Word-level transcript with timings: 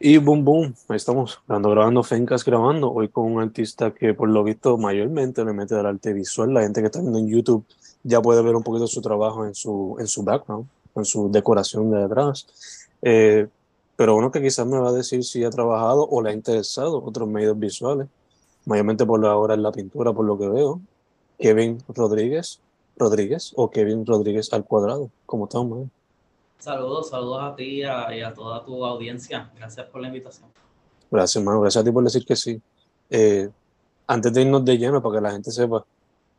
Y 0.00 0.18
boom, 0.18 0.44
boom, 0.44 0.74
ahí 0.88 0.96
estamos, 0.96 1.40
grabando, 1.46 1.70
grabando 1.70 2.02
Fencas 2.02 2.44
grabando, 2.44 2.92
hoy 2.92 3.08
con 3.08 3.32
un 3.32 3.42
artista 3.42 3.92
que 3.92 4.14
por 4.14 4.28
lo 4.28 4.44
visto 4.44 4.76
mayormente 4.78 5.44
le 5.44 5.52
mete 5.52 5.74
al 5.74 5.86
arte 5.86 6.12
visual, 6.12 6.54
la 6.54 6.62
gente 6.62 6.80
que 6.80 6.86
está 6.86 7.00
viendo 7.00 7.18
en 7.18 7.28
YouTube 7.28 7.64
ya 8.02 8.20
puede 8.20 8.42
ver 8.42 8.54
un 8.56 8.62
poquito 8.62 8.86
su 8.86 9.00
trabajo 9.00 9.46
en 9.46 9.54
su, 9.54 9.96
en 9.98 10.06
su 10.06 10.22
background, 10.22 10.66
en 10.94 11.04
su 11.04 11.30
decoración 11.30 11.90
de 11.90 11.98
detrás. 11.98 12.46
Eh, 13.02 13.48
pero 13.96 14.16
uno 14.16 14.30
que 14.30 14.42
quizás 14.42 14.66
me 14.66 14.78
va 14.78 14.88
a 14.88 14.92
decir 14.92 15.24
si 15.24 15.44
ha 15.44 15.50
trabajado 15.50 16.08
o 16.08 16.22
le 16.22 16.30
ha 16.30 16.32
interesado 16.32 17.02
otros 17.04 17.28
medios 17.28 17.58
visuales, 17.58 18.08
mayormente 18.64 19.06
por 19.06 19.24
ahora 19.24 19.54
en 19.54 19.62
la 19.62 19.72
pintura, 19.72 20.12
por 20.12 20.24
lo 20.24 20.38
que 20.38 20.48
veo, 20.48 20.80
Kevin 21.38 21.78
Rodríguez, 21.88 22.60
Rodríguez 22.96 23.52
o 23.56 23.70
Kevin 23.70 24.06
Rodríguez 24.06 24.52
al 24.52 24.64
cuadrado. 24.64 25.10
¿Cómo 25.26 25.44
estamos? 25.44 25.88
Saludos, 26.62 27.08
saludos 27.08 27.42
a 27.42 27.56
ti 27.56 27.64
y 27.64 27.82
a, 27.82 28.16
y 28.16 28.22
a 28.22 28.32
toda 28.32 28.64
tu 28.64 28.84
audiencia. 28.84 29.50
Gracias 29.56 29.84
por 29.88 30.00
la 30.00 30.06
invitación. 30.06 30.48
Gracias, 31.10 31.34
hermano. 31.34 31.60
Gracias 31.60 31.82
a 31.82 31.84
ti 31.84 31.90
por 31.90 32.04
decir 32.04 32.24
que 32.24 32.36
sí. 32.36 32.62
Eh, 33.10 33.50
antes 34.06 34.32
de 34.32 34.42
irnos 34.42 34.64
de 34.64 34.78
lleno, 34.78 35.02
para 35.02 35.16
que 35.16 35.20
la 35.22 35.32
gente 35.32 35.50
sepa, 35.50 35.84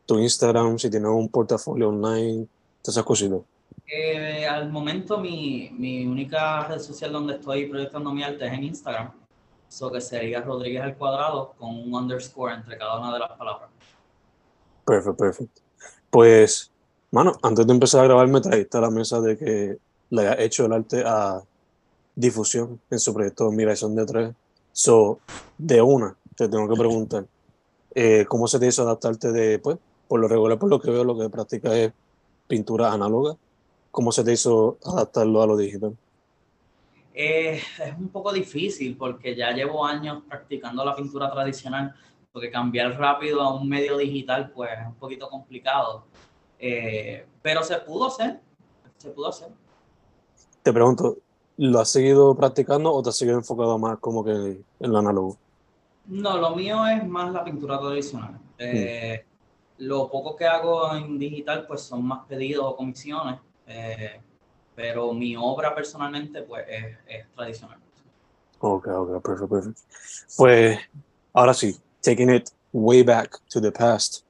tu 0.06 0.18
Instagram, 0.20 0.80
si 0.80 0.90
tienes 0.90 1.10
un 1.10 1.28
portafolio 1.28 1.90
online, 1.90 2.48
todas 2.82 2.96
esas 2.96 3.04
cositas. 3.04 3.42
Eh, 3.86 4.48
al 4.48 4.72
momento, 4.72 5.18
mi, 5.18 5.70
mi 5.78 6.06
única 6.06 6.70
red 6.70 6.80
social 6.80 7.12
donde 7.12 7.34
estoy 7.34 7.66
proyectando 7.66 8.14
mi 8.14 8.24
arte 8.24 8.48
es 8.48 8.54
en 8.54 8.64
Instagram. 8.64 9.12
Eso 9.68 9.92
que 9.92 10.00
sería 10.00 10.40
Rodríguez 10.40 10.84
al 10.84 10.96
cuadrado 10.96 11.54
con 11.60 11.70
un 11.70 11.94
underscore 11.94 12.54
entre 12.54 12.78
cada 12.78 12.98
una 12.98 13.12
de 13.12 13.20
las 13.20 13.32
palabras. 13.34 13.70
Perfecto, 14.86 15.18
perfecto. 15.18 15.62
Pues, 16.10 16.72
mano, 17.12 17.34
antes 17.42 17.68
de 17.68 17.74
empezar 17.74 18.00
a 18.00 18.06
grabar, 18.06 18.30
me 18.30 18.40
trajiste 18.40 18.78
a 18.78 18.82
la 18.82 18.90
mesa 18.90 19.20
de 19.20 19.38
que 19.38 19.78
le 20.14 20.22
haya 20.28 20.42
hecho 20.44 20.66
el 20.66 20.74
arte 20.74 21.04
a 21.06 21.42
difusión 22.16 22.80
en 22.90 23.00
su 23.00 23.14
proyecto 23.14 23.52
Migración 23.52 23.96
de 23.96 24.06
Tres. 24.06 24.36
So, 24.72 25.20
de 25.58 25.82
una, 25.82 26.16
te 26.36 26.48
tengo 26.48 26.70
que 26.70 26.76
preguntar, 26.76 27.26
eh, 27.96 28.26
¿cómo 28.28 28.48
se 28.48 28.60
te 28.60 28.68
hizo 28.68 28.84
adaptarte 28.84 29.32
de, 29.32 29.58
pues, 29.58 29.78
por 30.08 30.20
lo 30.20 30.28
regular, 30.28 30.60
por 30.60 30.70
lo 30.70 30.80
que 30.80 30.92
veo, 30.92 31.04
lo 31.04 31.18
que 31.18 31.30
practicas 31.30 31.74
es 31.74 31.94
pintura 32.48 32.94
análoga? 32.94 33.36
¿Cómo 33.90 34.12
se 34.12 34.24
te 34.24 34.34
hizo 34.34 34.78
adaptarlo 34.86 35.42
a 35.42 35.48
lo 35.48 35.58
digital? 35.58 35.98
Eh, 37.16 37.60
es 37.84 37.98
un 37.98 38.10
poco 38.10 38.32
difícil 38.32 38.96
porque 38.96 39.36
ya 39.36 39.52
llevo 39.52 39.84
años 39.84 40.24
practicando 40.28 40.86
la 40.86 40.96
pintura 40.96 41.32
tradicional, 41.32 41.96
porque 42.32 42.52
cambiar 42.52 42.98
rápido 43.00 43.42
a 43.42 43.56
un 43.56 43.68
medio 43.68 43.98
digital 43.98 44.52
pues 44.52 44.72
es 44.80 44.88
un 44.88 44.96
poquito 44.96 45.28
complicado. 45.28 46.06
Eh, 46.60 47.26
pero 47.42 47.64
se 47.64 47.78
pudo 47.80 48.08
hacer, 48.08 48.40
se 48.98 49.10
pudo 49.10 49.30
hacer. 49.30 49.50
Te 50.64 50.72
pregunto, 50.72 51.18
¿lo 51.58 51.80
has 51.80 51.90
seguido 51.92 52.36
practicando 52.36 52.94
o 52.94 53.04
te 53.04 53.10
has 53.10 53.18
seguido 53.18 53.38
enfocado 53.38 53.78
más 53.78 54.00
como 54.00 54.24
que 54.24 54.32
en 54.32 54.66
lo 54.80 54.98
análogo? 54.98 55.38
No, 56.08 56.38
lo 56.38 56.56
mío 56.56 56.86
es 56.88 57.06
más 57.06 57.34
la 57.34 57.44
pintura 57.44 57.78
tradicional. 57.80 58.40
Eh, 58.58 59.26
Lo 59.80 60.10
poco 60.10 60.36
que 60.36 60.46
hago 60.46 60.96
en 60.96 61.20
digital 61.20 61.66
pues 61.68 61.82
son 61.82 62.06
más 62.06 62.26
pedidos 62.28 62.66
o 62.66 62.76
comisiones, 62.78 63.40
eh, 63.68 64.22
pero 64.76 65.14
mi 65.14 65.36
obra 65.36 65.76
personalmente 65.76 66.44
pues 66.44 66.66
es, 66.70 66.98
es 67.08 67.32
tradicional. 67.36 67.80
Ok, 68.60 68.88
ok, 68.88 69.22
perfecto, 69.22 69.50
perfecto. 69.50 69.82
Pues, 70.38 70.80
ahora 71.34 71.54
sí, 71.54 71.76
taking 72.02 72.34
it 72.36 72.50
way 72.72 73.04
back 73.04 73.38
to 73.50 73.60
the 73.60 73.72
past, 73.72 74.26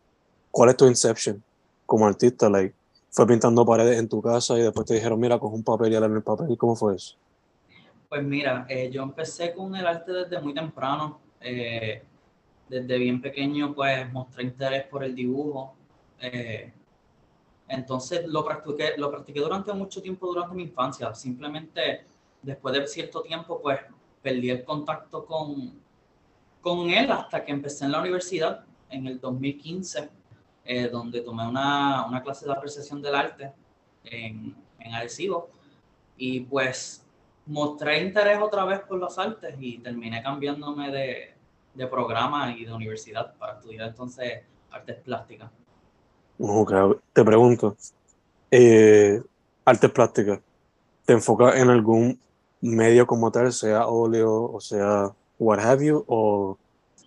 ¿cuál 0.50 0.70
es 0.70 0.78
tu 0.78 0.88
inception 0.88 1.44
como 1.86 2.08
artista? 2.08 2.50
Like, 2.50 2.76
¿Fue 3.14 3.28
pintando 3.28 3.64
paredes 3.64 4.00
en 4.00 4.10
tu 4.10 4.24
casa 4.24 4.58
y 4.58 4.64
después 4.64 4.88
te 4.88 4.96
dijeron, 4.96 5.20
mira, 5.20 5.38
coge 5.38 5.56
un 5.56 5.64
papel 5.64 5.94
y 5.94 5.96
en 5.96 6.04
el 6.04 6.24
papel? 6.24 6.58
¿Cómo 6.58 6.76
fue 6.76 6.96
eso? 6.96 7.16
Pues 8.10 8.24
mira, 8.24 8.66
eh, 8.68 8.90
yo 8.92 9.04
empecé 9.04 9.54
con 9.54 9.76
el 9.76 9.86
arte 9.86 10.12
desde 10.12 10.42
muy 10.42 10.56
temprano. 10.56 11.20
Eh, 11.40 12.02
desde 12.68 12.98
bien 12.98 13.22
pequeño, 13.22 13.76
pues 13.76 14.12
mostré 14.12 14.46
interés 14.46 14.88
por 14.88 15.04
el 15.04 15.14
dibujo. 15.14 15.76
Eh, 16.22 16.74
entonces 17.68 18.26
lo 18.26 18.44
practiqué, 18.44 18.94
lo 18.98 19.12
practiqué 19.12 19.42
durante 19.42 19.72
mucho 19.74 20.02
tiempo 20.02 20.26
durante 20.26 20.56
mi 20.56 20.64
infancia. 20.64 21.14
Simplemente 21.14 22.06
después 22.42 22.74
de 22.74 22.88
cierto 22.88 23.22
tiempo, 23.22 23.62
pues 23.62 23.80
perdí 24.24 24.50
el 24.50 24.64
contacto 24.64 25.24
con, 25.24 25.72
con 26.62 26.90
él 26.90 27.12
hasta 27.12 27.46
que 27.46 27.52
empecé 27.52 27.86
en 27.86 27.92
la 27.92 28.02
universidad 28.02 28.66
en 28.90 29.06
el 29.06 29.20
2015, 29.20 30.10
eh, 30.66 30.88
donde 30.88 31.22
tomé 31.22 31.48
una, 31.48 32.06
una, 32.08 32.22
clase 32.22 32.46
de 32.46 32.54
apreciación 32.54 33.02
del 33.02 33.16
arte 33.16 33.52
en, 34.04 34.56
en 34.80 34.94
Arecibo. 34.94 35.50
Y 36.18 36.42
pues 36.42 37.06
mostré 37.46 38.02
interés 38.02 38.40
otra 38.42 38.66
vez 38.66 38.80
por 38.82 39.00
las 39.00 39.18
artes 39.18 39.56
y 39.60 39.80
terminé 39.80 40.24
cambiándome 40.24 40.92
de, 40.92 41.34
de 41.74 41.88
programa 41.88 42.56
y 42.56 42.66
de 42.66 42.74
universidad 42.74 43.34
para 43.36 43.54
estudiar 43.54 43.90
entonces 43.90 44.44
artes 44.72 44.98
plásticas. 44.98 45.52
Okay. 46.40 46.80
Te 47.14 47.24
pregunto, 47.24 47.76
eh, 48.50 49.22
artes 49.66 49.92
plásticas, 49.92 50.40
¿te 51.06 51.14
enfocas 51.14 51.56
en 51.58 51.70
algún 51.70 52.20
medio 52.62 53.06
como 53.06 53.32
tal, 53.32 53.52
sea 53.52 53.88
óleo 53.88 54.52
o 54.52 54.60
sea 54.60 55.12
what 55.40 55.60
have 55.60 55.86
you, 55.86 56.04
o 56.08 56.58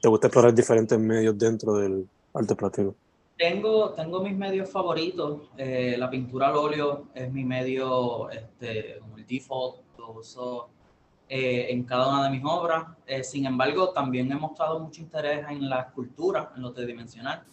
te 0.00 0.08
gusta 0.08 0.28
explorar 0.28 0.54
diferentes 0.54 0.98
medios 0.98 1.36
dentro 1.38 1.74
del 1.74 2.08
arte 2.34 2.54
plástico? 2.54 2.94
Tengo, 3.36 3.90
tengo 3.90 4.22
mis 4.22 4.34
medios 4.34 4.70
favoritos. 4.70 5.50
Eh, 5.58 5.96
la 5.98 6.08
pintura 6.08 6.48
al 6.48 6.56
óleo 6.56 7.08
es 7.14 7.30
mi 7.30 7.44
medio, 7.44 8.30
este, 8.30 8.94
el 8.96 9.26
default, 9.26 9.82
lo 9.98 10.12
uso 10.12 10.70
eh, 11.28 11.66
en 11.68 11.84
cada 11.84 12.08
una 12.08 12.24
de 12.24 12.30
mis 12.30 12.42
obras. 12.44 12.86
Eh, 13.06 13.22
sin 13.22 13.44
embargo, 13.44 13.90
también 13.90 14.32
he 14.32 14.36
mostrado 14.36 14.80
mucho 14.80 15.02
interés 15.02 15.44
en 15.50 15.68
la 15.68 15.82
escultura, 15.82 16.52
en 16.56 16.62
lo 16.62 16.72
tridimensional. 16.72 17.44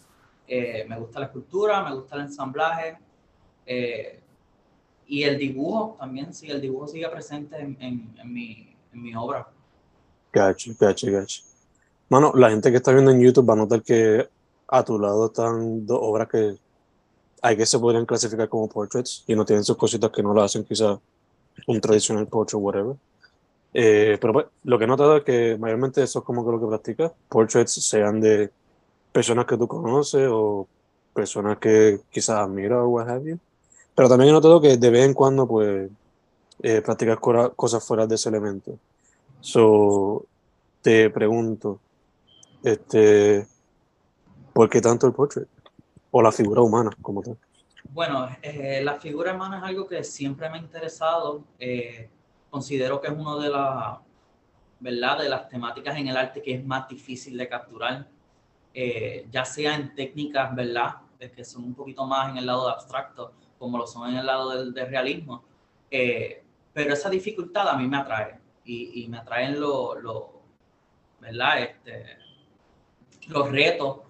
Me 0.46 0.98
gusta 0.98 1.20
la 1.20 1.26
escultura, 1.26 1.82
me 1.82 1.94
gusta 1.94 2.16
el 2.16 2.22
ensamblaje 2.22 2.98
y 5.06 5.22
el 5.22 5.38
dibujo 5.38 5.96
también, 5.98 6.34
sí, 6.34 6.50
el 6.50 6.60
dibujo 6.60 6.86
sigue 6.86 7.08
presente 7.08 7.56
en, 7.58 7.76
en, 7.80 8.14
en, 8.18 8.32
mi, 8.32 8.74
en 8.92 9.02
mi 9.02 9.14
obra. 9.14 9.48
Gacho, 10.30 10.72
gacho, 10.78 11.10
gacho. 11.10 11.42
Mano, 12.10 12.32
la 12.34 12.50
gente 12.50 12.70
que 12.70 12.76
está 12.76 12.92
viendo 12.92 13.10
en 13.10 13.22
YouTube 13.22 13.48
va 13.48 13.54
a 13.54 13.56
notar 13.56 13.82
que 13.82 14.28
a 14.68 14.84
tu 14.84 14.98
lado 14.98 15.26
están 15.26 15.86
dos 15.86 15.98
obras 16.00 16.28
que 16.28 16.56
hay 17.42 17.56
que 17.56 17.66
se 17.66 17.78
podrían 17.78 18.06
clasificar 18.06 18.48
como 18.48 18.68
portraits 18.68 19.24
y 19.26 19.34
no 19.34 19.44
tienen 19.44 19.64
sus 19.64 19.76
cositas 19.76 20.10
que 20.10 20.22
no 20.22 20.32
lo 20.32 20.42
hacen 20.42 20.64
quizá 20.64 20.98
un 21.66 21.80
tradicional 21.80 22.26
portrait, 22.26 22.62
whatever. 22.62 22.96
Eh, 23.74 24.16
pero 24.20 24.32
pues, 24.32 24.46
lo 24.62 24.78
que 24.78 24.84
he 24.84 24.86
notado 24.86 25.16
es 25.18 25.24
que 25.24 25.58
mayormente 25.58 26.02
eso 26.02 26.20
es 26.20 26.24
como 26.24 26.44
que 26.44 26.52
lo 26.52 26.60
que 26.60 26.66
practicas, 26.66 27.12
portraits 27.28 27.72
sean 27.72 28.20
de 28.20 28.50
personas 29.12 29.46
que 29.46 29.56
tú 29.56 29.68
conoces 29.68 30.28
o 30.30 30.66
personas 31.12 31.58
que 31.58 32.00
quizás 32.10 32.38
admiro 32.38 32.84
o 32.84 32.88
what 32.88 33.08
have 33.08 33.28
you. 33.28 33.38
Pero 33.94 34.08
también 34.08 34.30
he 34.30 34.32
notado 34.32 34.60
que 34.60 34.76
de 34.76 34.90
vez 34.90 35.04
en 35.04 35.14
cuando, 35.14 35.46
pues, 35.46 35.90
eh, 36.62 36.82
practicas 36.82 37.18
cosas 37.54 37.84
fuera 37.84 38.06
de 38.06 38.14
ese 38.14 38.28
elemento. 38.28 38.78
So, 39.40 40.24
te 40.82 41.10
pregunto, 41.10 41.78
este, 42.62 43.46
¿por 44.54 44.70
qué 44.70 44.80
tanto 44.80 45.06
el 45.06 45.12
portrait? 45.12 45.48
O 46.12 46.22
la 46.22 46.32
figura 46.32 46.62
humana 46.62 46.90
como 47.02 47.20
tal. 47.20 47.36
Bueno, 47.90 48.28
eh, 48.40 48.80
la 48.82 48.94
figura 48.94 49.34
humana 49.34 49.58
es 49.58 49.64
algo 49.64 49.86
que 49.86 50.02
siempre 50.04 50.48
me 50.48 50.56
ha 50.56 50.60
interesado. 50.60 51.44
Eh, 51.58 52.08
considero 52.48 53.00
que 53.00 53.08
es 53.08 53.12
uno 53.12 53.38
de 53.38 53.50
las, 53.50 53.98
¿verdad? 54.80 55.18
De 55.18 55.28
las 55.28 55.48
temáticas 55.48 55.96
en 55.98 56.08
el 56.08 56.16
arte 56.16 56.40
que 56.40 56.54
es 56.54 56.64
más 56.64 56.88
difícil 56.88 57.36
de 57.36 57.48
capturar, 57.48 58.08
eh, 58.72 59.26
ya 59.30 59.44
sea 59.44 59.74
en 59.74 59.94
técnicas, 59.94 60.54
¿verdad? 60.54 60.96
Que 61.18 61.44
son 61.44 61.64
un 61.64 61.74
poquito 61.74 62.06
más 62.06 62.30
en 62.30 62.36
el 62.36 62.46
lado 62.46 62.66
de 62.66 62.72
abstracto, 62.72 63.32
como 63.58 63.78
lo 63.78 63.86
son 63.86 64.10
en 64.10 64.18
el 64.18 64.26
lado 64.26 64.50
del, 64.50 64.74
realismo. 64.74 65.42
pero 65.90 66.92
esa 66.92 67.08
dificultad 67.08 67.68
a 67.68 67.76
mí 67.76 67.86
me 67.86 67.96
atrae 67.96 68.38
y, 68.64 69.06
me 69.08 69.18
atraen 69.18 69.58
los, 69.58 70.02
lo, 70.02 70.42
¿verdad? 71.20 71.62
Este, 71.62 72.18
los 73.28 73.50
retos 73.50 74.00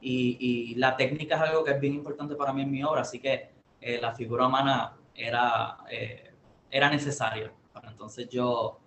y, 0.00 0.74
la 0.76 0.96
técnica 0.96 1.36
es 1.36 1.42
algo 1.42 1.64
que 1.64 1.72
es 1.72 1.80
bien 1.80 1.94
importante 1.94 2.34
para 2.34 2.52
mí 2.52 2.62
en 2.62 2.70
mi 2.70 2.82
obra, 2.82 3.02
así 3.02 3.18
que 3.18 3.50
eh, 3.80 3.98
la 4.00 4.14
figura 4.14 4.46
humana 4.46 4.96
era, 5.14 5.78
eh, 5.90 6.32
era 6.70 6.90
necesaria 6.90 7.52
para 7.72 7.90
entonces 7.90 8.28
yo, 8.28 8.78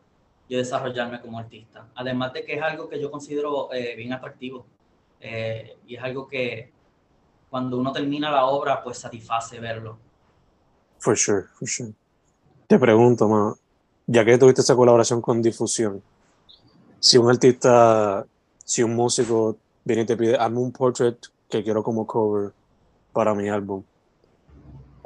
yo 0.49 0.57
desarrollarme 0.57 1.21
como 1.21 1.39
artista. 1.39 1.87
Además 1.95 2.33
de 2.33 2.43
que 2.43 2.55
es 2.55 2.61
algo 2.61 2.89
que 2.89 2.99
yo 2.99 3.09
considero 3.09 3.71
eh, 3.73 3.95
bien 3.95 4.13
atractivo 4.13 4.65
y 5.87 5.95
es 5.95 6.03
algo 6.03 6.27
que 6.27 6.69
cuando 7.49 7.77
uno 7.77 7.93
termina 7.93 8.29
la 8.29 8.45
obra, 8.45 8.83
pues 8.83 8.97
satisface 8.97 9.57
verlo. 9.57 9.97
For 10.99 11.17
sure, 11.17 11.43
for 11.53 11.65
sure. 11.65 11.93
Te 12.67 12.77
pregunto, 12.77 13.57
ya 14.05 14.25
que 14.25 14.37
tuviste 14.37 14.59
esa 14.59 14.75
colaboración 14.75 15.21
con 15.21 15.41
difusión, 15.41 16.03
si 16.99 17.17
un 17.17 17.29
artista, 17.29 18.25
si 18.65 18.83
un 18.83 18.95
músico 18.95 19.55
viene 19.83 20.03
y 20.03 20.05
te 20.05 20.17
pide, 20.17 20.37
hazme 20.37 20.59
un 20.59 20.71
portrait 20.71 21.17
que 21.49 21.63
quiero 21.63 21.83
como 21.83 22.07
cover 22.07 22.51
para 23.11 23.33
mi 23.33 23.49
álbum. 23.49 23.83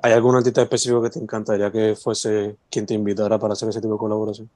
¿Hay 0.02 0.14
algún 0.14 0.36
artista 0.36 0.62
específico 0.62 1.02
que 1.02 1.10
te 1.10 1.20
encantaría 1.20 1.72
que 1.72 1.96
fuese 1.96 2.56
quien 2.70 2.86
te 2.86 2.94
invitara 2.94 3.40
para 3.40 3.54
hacer 3.54 3.70
ese 3.70 3.82
tipo 3.82 3.94
de 3.94 4.00
colaboración? 4.00 4.50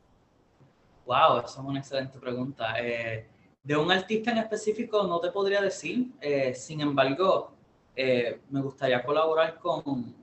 Wow, 1.05 1.39
esa 1.39 1.61
es 1.61 1.67
una 1.67 1.79
excelente 1.79 2.19
pregunta. 2.19 2.75
Eh, 2.79 3.27
de 3.63 3.75
un 3.75 3.91
artista 3.91 4.31
en 4.31 4.37
específico 4.37 5.03
no 5.03 5.19
te 5.19 5.31
podría 5.31 5.61
decir, 5.61 6.11
eh, 6.21 6.53
sin 6.53 6.81
embargo, 6.81 7.51
eh, 7.95 8.39
me 8.49 8.61
gustaría 8.61 9.03
colaborar 9.03 9.57
con, 9.59 10.15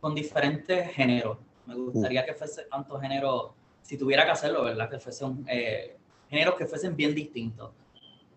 con 0.00 0.14
diferentes 0.14 0.90
géneros. 0.92 1.38
Me 1.66 1.74
gustaría 1.74 2.24
que 2.24 2.34
fuese 2.34 2.64
tanto 2.64 2.98
género, 2.98 3.54
si 3.82 3.96
tuviera 3.96 4.24
que 4.24 4.30
hacerlo, 4.30 4.64
¿verdad? 4.64 4.90
Que 4.90 4.98
fuesen 4.98 5.46
géneros 6.28 6.54
que 6.56 6.66
fuesen 6.66 6.96
bien 6.96 7.14
distintos 7.14 7.70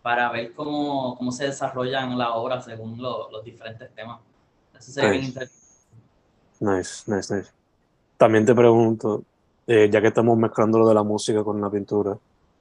para 0.04 0.30
ver 0.32 0.54
cómo, 0.54 1.16
cómo 1.18 1.32
se 1.32 1.46
desarrollan 1.46 2.16
la 2.18 2.36
obra 2.36 2.62
según 2.62 3.02
los 3.02 3.44
diferentes 3.44 3.90
temas. 3.96 4.20
Eso 4.78 4.92
sería 4.92 5.10
nice. 5.10 5.20
bien 5.20 5.30
interesante. 5.30 5.64
Nice, 6.60 7.04
nice, 7.08 7.36
nice. 7.36 7.52
También 8.18 8.46
te 8.46 8.54
pregunto, 8.54 9.24
eh, 9.66 9.90
ya 9.90 10.02
que 10.02 10.08
estamos 10.08 10.38
mezclando 10.38 10.78
lo 10.78 10.90
de 10.90 10.94
la 10.94 11.04
música 11.04 11.42
con 11.42 11.60
la 11.62 11.70
pintura, 11.70 12.18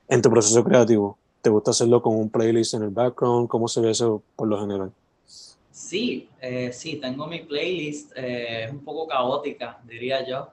en 0.08 0.22
tu 0.22 0.30
proceso 0.30 0.62
creativo, 0.62 1.18
¿te 1.42 1.50
gusta 1.50 1.72
hacerlo 1.72 2.00
con 2.00 2.14
un 2.14 2.30
playlist 2.30 2.74
en 2.74 2.84
el 2.84 2.90
background? 2.90 3.48
¿Cómo 3.48 3.66
se 3.66 3.80
ve 3.80 3.90
eso 3.90 4.22
por 4.36 4.46
lo 4.46 4.60
general? 4.60 4.92
Sí, 5.72 6.28
eh, 6.40 6.72
sí, 6.72 6.96
tengo 6.96 7.26
mi 7.26 7.40
playlist, 7.40 8.12
eh, 8.16 8.64
es 8.64 8.70
un 8.70 8.84
poco 8.84 9.08
caótica, 9.08 9.80
diría 9.84 10.24
yo, 10.24 10.48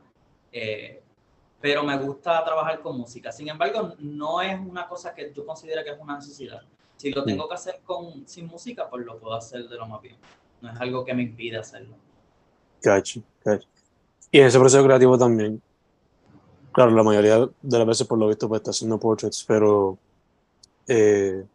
pero 1.62 1.84
me 1.84 1.98
gusta 1.98 2.44
trabajar 2.44 2.82
con 2.82 2.98
música. 2.98 3.32
Sin 3.32 3.50
embargo, 3.50 3.94
no 4.00 4.42
es 4.42 4.60
una 4.60 4.88
cosa 4.88 5.14
que 5.14 5.32
yo 5.36 5.46
considero 5.46 5.84
que 5.84 5.92
es 5.92 6.00
una 6.00 6.16
necesidad. 6.16 6.62
Si 6.98 7.12
lo 7.12 7.24
tengo 7.24 7.48
que 7.48 7.56
hacer 7.56 7.82
con, 7.86 8.28
sin 8.28 8.48
música, 8.48 8.90
pues 8.90 9.06
lo 9.06 9.18
puedo 9.18 9.34
hacer 9.34 9.68
de 9.68 9.76
lo 9.78 9.88
más 9.88 10.02
bien. 10.02 10.18
No 10.62 10.72
es 10.72 10.80
algo 10.80 11.06
que 11.06 11.14
me 11.14 11.24
impide 11.24 11.58
hacerlo. 11.58 11.96
Gotcha, 12.84 13.22
Y 14.32 14.40
en 14.40 14.46
ese 14.48 14.60
proceso 14.60 14.84
creativo 14.84 15.18
también, 15.18 15.62
claro, 16.72 16.92
la 16.92 17.04
mayoría 17.04 17.38
de 17.38 17.78
las 17.78 17.88
veces 17.88 18.08
por 18.08 18.18
lo 18.18 18.28
visto 18.28 18.48
pues 18.48 18.60
está 18.60 18.72
haciendo 18.72 19.00
portraits, 19.00 19.44
pero 19.46 19.98
eh, 20.88 21.46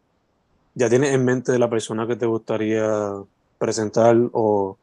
ya 0.75 0.89
tienes 0.89 1.13
en 1.13 1.25
mente 1.25 1.57
la 1.57 1.69
persona 1.69 2.05
que 2.05 2.15
te 2.15 2.25
gustaría 2.25 3.13
presentar 3.57 4.15
o 4.33 4.77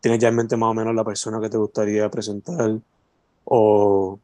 tienes 0.00 0.20
ya 0.20 0.28
en 0.28 0.36
mente 0.36 0.56
más 0.56 0.70
o 0.70 0.74
menos 0.74 0.94
la 0.94 1.04
persona 1.04 1.40
que 1.40 1.48
te 1.48 1.56
gustaría 1.56 2.08
presentar 2.10 2.78
o 3.44 4.18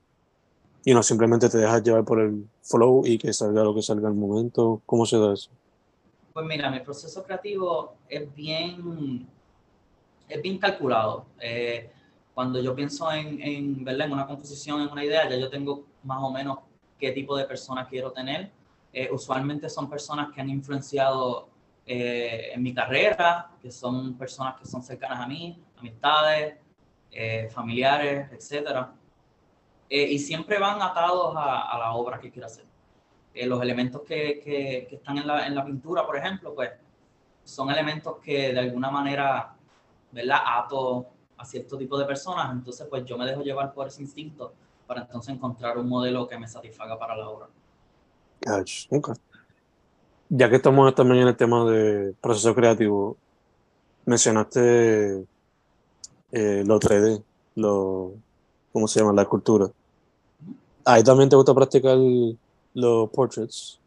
y 0.85 0.95
no 0.95 1.03
simplemente 1.03 1.49
te 1.49 1.59
dejas 1.59 1.83
llevar 1.83 2.05
por 2.05 2.21
el 2.21 2.49
flow 2.63 3.07
y 3.07 3.19
que 3.19 3.33
salga 3.33 3.63
lo 3.63 3.75
que 3.75 3.83
salga 3.83 4.09
al 4.09 4.15
momento. 4.15 4.83
¿Cómo 4.85 5.07
se 5.07 5.19
da 5.19 5.33
eso? 5.33 5.51
Pues 6.33 6.47
mira, 6.47 6.71
mi 6.71 6.81
proceso 6.81 7.23
creativo 7.23 7.95
es 8.09 8.35
bien, 8.35 9.29
es 10.29 10.43
bien 10.43 10.59
calculado. 10.59 11.27
Eh, 11.41 11.91
cuando 12.35 12.61
yo 12.61 12.75
pienso 12.75 13.13
en, 13.13 13.41
en, 13.43 13.85
¿verdad? 13.85 14.07
en 14.07 14.13
una 14.15 14.27
composición, 14.27 14.81
en 14.81 14.89
una 14.89 15.05
idea, 15.05 15.29
ya 15.29 15.37
yo 15.37 15.51
tengo 15.51 15.85
más 16.03 16.23
o 16.23 16.31
menos 16.31 16.59
qué 16.99 17.13
tipo 17.13 17.37
de 17.37 17.45
personas 17.45 17.87
quiero 17.89 18.11
tener. 18.11 18.51
Eh, 18.93 19.09
usualmente 19.13 19.69
son 19.69 19.89
personas 19.89 20.33
que 20.35 20.41
han 20.41 20.51
influenciado 20.51 21.49
eh, 21.87 22.51
en 22.55 22.63
mi 22.63 22.75
carrera, 22.75 23.51
que 23.61 23.71
son 23.71 24.15
personas 24.15 24.59
que 24.59 24.67
son 24.67 24.83
cercanas 24.83 25.21
a 25.21 25.27
mí, 25.27 25.63
amistades, 25.79 26.57
familiares, 27.53 28.33
etcétera. 28.33 28.95
Y 29.95 30.19
siempre 30.19 30.59
van 30.59 30.81
atados 30.81 31.35
a, 31.37 31.71
a 31.71 31.79
la 31.79 31.93
obra 31.93 32.19
que 32.19 32.31
quiero 32.31 32.47
hacer. 32.47 32.65
Eh, 33.35 33.47
los 33.47 33.63
elementos 33.63 34.03
que, 34.03 34.41
que, 34.45 34.95
están 34.95 35.17
en 35.17 35.27
la, 35.27 35.47
en 35.47 35.55
la, 35.55 35.65
pintura, 35.65 36.05
por 36.05 36.17
ejemplo, 36.17 36.55
pues 36.55 36.71
son 37.45 37.71
elementos 37.71 38.19
que 38.19 38.53
de 38.53 38.59
alguna 38.59 38.91
manera, 38.91 39.55
¿verdad? 40.11 40.39
Ato 40.45 41.07
a 41.39 41.45
cierto 41.45 41.79
tipo 41.79 41.99
de 41.99 42.05
personas, 42.05 42.53
entonces 42.53 42.87
pues 42.89 43.05
yo 43.07 43.17
me 43.17 43.25
dejo 43.25 43.43
llevar 43.43 43.73
por 43.73 43.87
ese 43.87 44.03
instinto 44.03 44.53
para 44.87 45.03
entonces 45.03 45.35
encontrar 45.35 45.79
un 45.79 45.89
modelo 45.89 46.29
que 46.29 46.39
me 46.39 46.47
satisfaga 46.47 46.99
para 46.99 47.17
la 47.17 47.29
obra. 47.29 47.49
Ya 50.29 50.51
que 50.51 50.57
estamos 50.57 50.95
también 50.95 51.23
en 51.23 51.29
el 51.29 51.37
tema 51.37 51.65
de 51.65 52.15
proceso 52.21 52.55
creativo, 52.55 53.17
mencionaste 54.05 55.25
eh, 56.33 56.63
lo 56.67 56.79
3D, 56.79 57.23
lo, 57.55 58.13
¿cómo 58.73 58.87
se 58.87 59.01
llama? 59.01 59.15
La 59.15 59.23
escultura. 59.23 59.71
Ahí 60.85 61.03
también 61.03 61.29
te 61.29 61.37
gusta 61.37 61.55
practicar 61.55 61.97
los 62.75 63.11
portraits. 63.11 63.79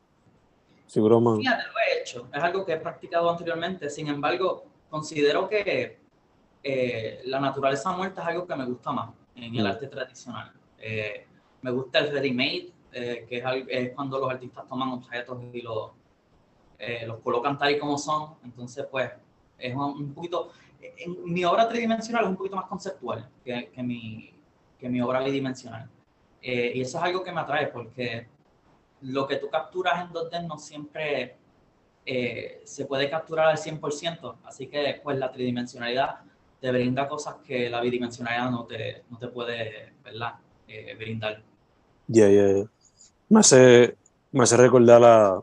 Figura 0.87 1.17
humana. 1.17 1.37
Fíjate, 1.37 1.63
lo 1.63 1.79
he 1.79 2.01
hecho. 2.01 2.27
Es 2.33 2.43
algo 2.43 2.65
que 2.65 2.73
he 2.73 2.77
practicado 2.77 3.29
anteriormente. 3.29 3.89
Sin 3.89 4.07
embargo, 4.07 4.65
considero 4.89 5.49
que 5.49 5.99
eh, 6.63 7.21
la 7.25 7.39
naturaleza 7.39 7.91
muerta 7.91 8.21
es 8.21 8.27
algo 8.29 8.47
que 8.47 8.55
me 8.55 8.65
gusta 8.65 8.91
más 8.91 9.09
en 9.35 9.55
el 9.55 9.63
mm. 9.63 9.67
arte 9.67 9.87
tradicional. 9.87 10.53
Eh, 10.79 11.27
me 11.61 11.71
gusta 11.71 11.99
el 11.99 12.11
ready-made, 12.11 12.71
eh, 12.93 13.25
que 13.27 13.43
es, 13.69 13.91
cuando 13.93 14.19
los 14.19 14.29
artistas 14.29 14.65
toman 14.67 14.89
objetos 14.89 15.37
y 15.51 15.61
los, 15.61 15.91
los 17.05 17.19
colocan 17.19 17.57
tal 17.57 17.71
y 17.71 17.79
como 17.79 17.97
son. 17.97 18.35
Entonces, 18.43 18.85
pues, 18.89 19.11
es 19.57 19.75
un, 19.75 20.13
poquito... 20.13 20.51
En, 20.81 21.25
mi 21.25 21.43
obra 21.43 21.67
tridimensional 21.67 22.23
es 22.23 22.29
un 22.29 22.37
poquito 22.37 22.55
más 22.55 22.65
conceptual 22.65 23.27
que, 23.43 23.69
que 23.69 23.83
mi, 23.83 24.33
que 24.79 24.87
mi 24.87 25.01
obra 25.01 25.21
bidimensional. 25.23 25.89
Y 26.75 26.81
eso 26.81 26.97
es 26.97 27.03
algo 27.03 27.23
que 27.23 27.31
me 27.31 27.41
atrae 27.41 27.67
porque 27.67 28.27
lo 29.01 29.27
que 29.27 29.37
tú 29.37 29.49
capturas 29.49 30.01
en 30.01 30.13
2D 30.13 30.47
no 30.47 30.57
siempre 30.57 31.35
eh, 32.05 32.61
se 32.65 32.85
puede 32.85 33.09
capturar 33.09 33.47
al 33.47 33.57
100%, 33.57 34.35
así 34.45 34.67
que 34.67 35.01
pues 35.03 35.17
la 35.17 35.31
tridimensionalidad 35.31 36.19
te 36.61 36.71
brinda 36.71 37.07
cosas 37.07 37.35
que 37.45 37.69
la 37.69 37.81
bidimensionalidad 37.81 38.51
no 38.51 38.65
te, 38.65 39.03
no 39.09 39.17
te 39.17 39.27
puede 39.27 39.93
¿verdad? 40.03 40.35
Eh, 40.67 40.95
brindar. 40.97 41.41
Ya, 42.07 42.29
ya, 42.29 42.47
ya. 42.47 42.65
Me 43.29 43.39
hace, 43.39 43.95
me 44.31 44.43
hace 44.43 44.57
recordar 44.57 45.03
a 45.03 45.41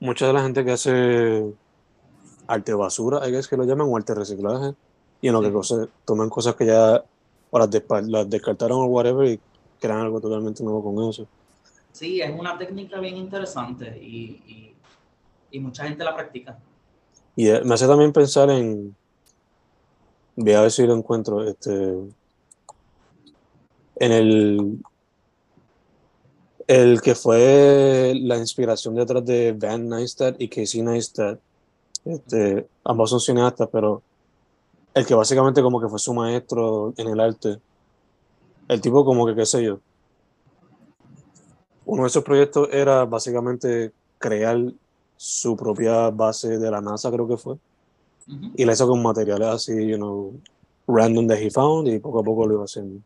mucha 0.00 0.26
de 0.26 0.32
la 0.32 0.42
gente 0.42 0.64
que 0.64 0.72
hace 0.72 1.54
arte 2.48 2.74
basura, 2.74 3.22
hay 3.22 3.32
que 3.40 3.56
lo 3.56 3.64
llaman, 3.64 3.86
o 3.88 3.96
arte 3.96 4.14
reciclaje, 4.14 4.74
y 5.20 5.28
en 5.28 5.34
lo 5.34 5.40
que 5.40 5.52
cosas, 5.52 5.88
toman 6.04 6.28
cosas 6.28 6.56
que 6.56 6.66
ya 6.66 7.04
o 7.52 7.58
las, 7.58 7.70
las 8.08 8.30
descartaron 8.30 8.78
o 8.78 8.86
whatever 8.86 9.28
y 9.28 9.38
crean 9.78 10.00
algo 10.00 10.20
totalmente 10.20 10.64
nuevo 10.64 10.82
con 10.82 11.08
eso. 11.08 11.26
Sí, 11.92 12.20
es 12.22 12.30
una 12.36 12.56
técnica 12.56 12.98
bien 12.98 13.18
interesante 13.18 13.98
y, 14.02 14.74
y, 15.50 15.60
mucha 15.60 15.84
gente 15.84 16.02
la 16.02 16.14
practica. 16.14 16.58
Y 17.36 17.48
eh, 17.48 17.60
me 17.62 17.74
hace 17.74 17.86
también 17.86 18.10
pensar 18.10 18.48
en, 18.48 18.96
voy 20.34 20.52
a 20.54 20.62
ver 20.62 20.70
si 20.70 20.86
lo 20.86 20.94
encuentro, 20.94 21.44
este, 21.44 21.72
en 23.96 24.12
el, 24.12 24.78
el 26.66 27.02
que 27.02 27.14
fue 27.14 28.14
la 28.16 28.38
inspiración 28.38 28.94
detrás 28.94 29.26
de 29.26 29.52
Van 29.52 29.90
Neistat 29.90 30.40
y 30.40 30.48
Casey 30.48 30.80
Neistat, 30.80 31.38
Este, 32.06 32.66
ambos 32.82 33.10
son 33.10 33.20
cineastas, 33.20 33.68
pero 33.70 34.02
el 34.94 35.06
que 35.06 35.14
básicamente 35.14 35.62
como 35.62 35.80
que 35.80 35.88
fue 35.88 35.98
su 35.98 36.12
maestro 36.14 36.92
en 36.96 37.08
el 37.08 37.20
arte, 37.20 37.58
el 38.68 38.80
tipo 38.80 39.04
como 39.04 39.26
que, 39.26 39.34
qué 39.34 39.46
sé 39.46 39.62
yo, 39.64 39.78
uno 41.84 42.02
de 42.02 42.08
esos 42.08 42.24
proyectos 42.24 42.68
era 42.72 43.04
básicamente 43.04 43.92
crear 44.18 44.58
su 45.16 45.56
propia 45.56 46.10
base 46.10 46.58
de 46.58 46.70
la 46.70 46.80
NASA, 46.80 47.10
creo 47.10 47.28
que 47.28 47.36
fue, 47.36 47.56
y 48.56 48.64
la 48.64 48.72
hizo 48.72 48.88
con 48.88 49.02
materiales 49.02 49.48
así, 49.48 49.86
you 49.86 49.96
know, 49.96 50.32
random 50.86 51.26
that 51.26 51.38
he 51.38 51.50
found, 51.50 51.88
y 51.88 51.98
poco 51.98 52.20
a 52.20 52.24
poco 52.24 52.46
lo 52.46 52.54
iba 52.54 52.64
haciendo. 52.64 53.00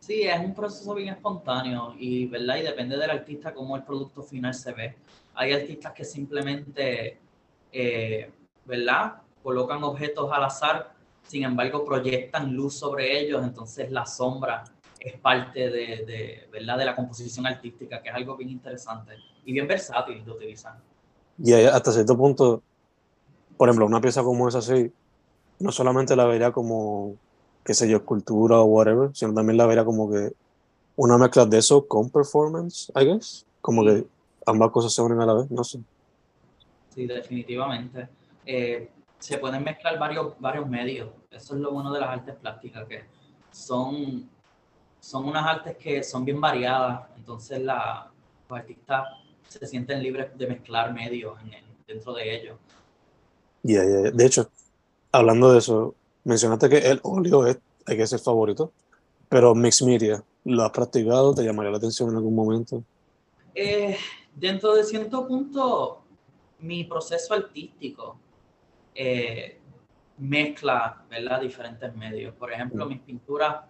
Sí, 0.00 0.22
es 0.22 0.38
un 0.38 0.54
proceso 0.54 0.94
bien 0.94 1.08
espontáneo 1.08 1.94
y, 1.98 2.26
¿verdad? 2.26 2.58
Y 2.58 2.62
depende 2.62 2.96
del 2.98 3.10
artista 3.10 3.54
cómo 3.54 3.74
el 3.74 3.84
producto 3.84 4.22
final 4.22 4.52
se 4.52 4.72
ve. 4.72 4.94
Hay 5.34 5.52
artistas 5.54 5.92
que 5.94 6.04
simplemente, 6.04 7.18
eh, 7.72 8.30
¿verdad? 8.66 9.14
Colocan 9.42 9.82
objetos 9.82 10.30
al 10.30 10.44
azar, 10.44 10.93
sin 11.26 11.44
embargo 11.44 11.84
proyectan 11.84 12.54
luz 12.54 12.74
sobre 12.74 13.20
ellos, 13.20 13.42
entonces 13.42 13.90
la 13.90 14.06
sombra 14.06 14.64
es 15.00 15.18
parte 15.20 15.70
de, 15.70 16.04
de, 16.06 16.48
¿verdad? 16.52 16.78
de 16.78 16.84
la 16.86 16.96
composición 16.96 17.46
artística, 17.46 18.02
que 18.02 18.08
es 18.08 18.14
algo 18.14 18.36
bien 18.36 18.50
interesante 18.50 19.12
y 19.44 19.52
bien 19.52 19.66
versátil 19.66 20.24
de 20.24 20.30
utilizar. 20.30 20.76
Y 21.38 21.52
hasta 21.52 21.92
cierto 21.92 22.16
punto, 22.16 22.62
por 23.56 23.68
ejemplo, 23.68 23.86
una 23.86 24.00
pieza 24.00 24.22
como 24.22 24.48
esa 24.48 24.58
así, 24.58 24.90
no 25.58 25.72
solamente 25.72 26.16
la 26.16 26.24
vería 26.24 26.52
como, 26.52 27.16
qué 27.64 27.74
sé 27.74 27.88
yo, 27.88 27.98
escultura 27.98 28.60
o 28.60 28.64
whatever, 28.64 29.10
sino 29.14 29.34
también 29.34 29.56
la 29.56 29.66
vería 29.66 29.84
como 29.84 30.10
que 30.10 30.32
una 30.96 31.18
mezcla 31.18 31.44
de 31.44 31.58
eso 31.58 31.86
con 31.86 32.08
performance, 32.10 32.90
I 32.94 33.04
guess. 33.04 33.44
Como 33.60 33.82
Sí. 33.82 33.88
que 33.88 34.06
ambas 34.46 34.70
cosas 34.70 34.92
se 34.92 35.02
unen 35.02 35.20
a 35.20 35.26
la 35.26 35.34
vez, 35.34 35.50
no 35.50 35.64
sé. 35.64 35.80
Sí, 36.94 37.06
definitivamente. 37.06 38.08
Eh, 38.46 38.90
se 39.24 39.38
pueden 39.38 39.64
mezclar 39.64 39.98
varios, 39.98 40.38
varios 40.38 40.68
medios. 40.68 41.08
Eso 41.30 41.54
es 41.54 41.60
lo 41.62 41.70
bueno 41.70 41.90
de 41.90 41.98
las 41.98 42.10
artes 42.10 42.34
plásticas, 42.34 42.86
que 42.86 43.04
son, 43.50 44.28
son 45.00 45.24
unas 45.24 45.46
artes 45.46 45.78
que 45.78 46.02
son 46.02 46.26
bien 46.26 46.38
variadas. 46.38 47.08
Entonces 47.16 47.58
la, 47.62 48.10
los 48.50 48.58
artistas 48.58 49.06
se 49.48 49.66
sienten 49.66 50.02
libres 50.02 50.36
de 50.36 50.46
mezclar 50.46 50.92
medios 50.92 51.40
en 51.40 51.54
el- 51.54 51.64
dentro 51.86 52.12
de 52.12 52.36
ellos. 52.36 52.58
Y 53.62 53.76
eh, 53.76 54.10
de 54.12 54.26
hecho, 54.26 54.50
hablando 55.10 55.52
de 55.52 55.58
eso, 55.60 55.94
mencionaste 56.24 56.68
que 56.68 56.78
el 56.90 57.00
óleo 57.02 57.46
es, 57.46 57.58
hay 57.86 57.96
que 57.96 58.06
ser 58.06 58.18
favorito, 58.18 58.72
pero 59.30 59.54
mixed 59.54 59.86
media, 59.86 60.22
¿lo 60.44 60.64
has 60.64 60.70
practicado? 60.70 61.34
¿Te 61.34 61.44
llamaría 61.44 61.70
la 61.70 61.78
atención 61.78 62.10
en 62.10 62.16
algún 62.16 62.34
momento? 62.34 62.84
Eh, 63.54 63.96
dentro 64.36 64.74
de 64.74 64.84
cierto 64.84 65.26
punto, 65.26 66.02
mi 66.58 66.84
proceso 66.84 67.32
artístico 67.32 68.18
eh, 68.94 69.60
mezcla 70.18 71.04
¿verdad? 71.10 71.40
diferentes 71.40 71.94
medios. 71.94 72.34
Por 72.34 72.52
ejemplo, 72.52 72.86
mis 72.86 73.00
pinturas 73.00 73.64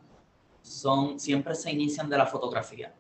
son, 0.63 1.19
siempre 1.21 1.55
se 1.55 1.71
inician 1.71 2.09
de 2.09 2.19
la 2.19 2.27
fotografía. 2.27 2.95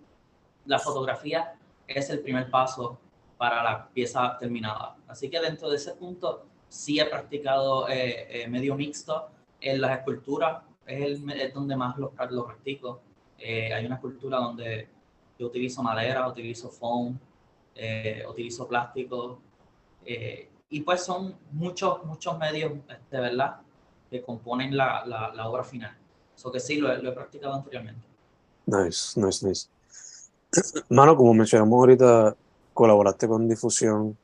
La 0.66 0.78
fotografía 0.78 1.54
es 1.86 2.10
el 2.10 2.20
primer 2.20 2.50
paso 2.50 2.98
para 3.36 3.62
la 3.62 3.88
pieza 3.88 4.36
terminada. 4.38 4.96
Así 5.08 5.28
que 5.28 5.40
dentro 5.40 5.68
de 5.68 5.76
ese 5.76 5.92
punto 5.92 6.46
sí 6.68 6.98
he 6.98 7.04
practicado 7.04 7.88
eh, 7.88 8.42
eh, 8.42 8.48
medio 8.48 8.74
mixto. 8.74 9.28
En 9.60 9.80
las 9.80 9.98
esculturas 9.98 10.62
es, 10.86 11.20
el, 11.20 11.30
es 11.30 11.54
donde 11.54 11.76
más 11.76 11.96
lo, 11.96 12.12
lo 12.30 12.46
practico. 12.46 13.00
Eh, 13.38 13.72
hay 13.72 13.86
una 13.86 13.96
escultura 13.96 14.38
donde 14.38 14.88
yo 15.38 15.46
utilizo 15.46 15.82
madera, 15.82 16.26
utilizo 16.28 16.70
foam, 16.70 17.18
utilizo 18.28 18.68
plástico. 18.68 19.40
Y 20.74 20.80
pues 20.80 21.04
son 21.04 21.36
muchos, 21.52 22.04
muchos 22.04 22.36
medios, 22.36 22.72
de 23.08 23.20
verdad, 23.20 23.60
que 24.10 24.20
componen 24.20 24.76
la, 24.76 25.06
la, 25.06 25.48
obra 25.48 25.62
final. 25.62 25.96
Eso 26.36 26.50
que 26.50 26.58
sí, 26.58 26.78
lo, 26.78 26.92
he- 26.92 27.12
practicado 27.12 27.54
anteriormente. 27.54 28.04
Nice, 28.66 29.20
nice, 29.20 29.46
nice. 29.46 29.68
Mano, 30.88 31.14
como 31.16 31.32
mencionamos 31.32 31.78
ahorita, 31.78 32.34
colaboraste 32.72 33.28
con 33.28 33.46
Difusión. 33.46 34.18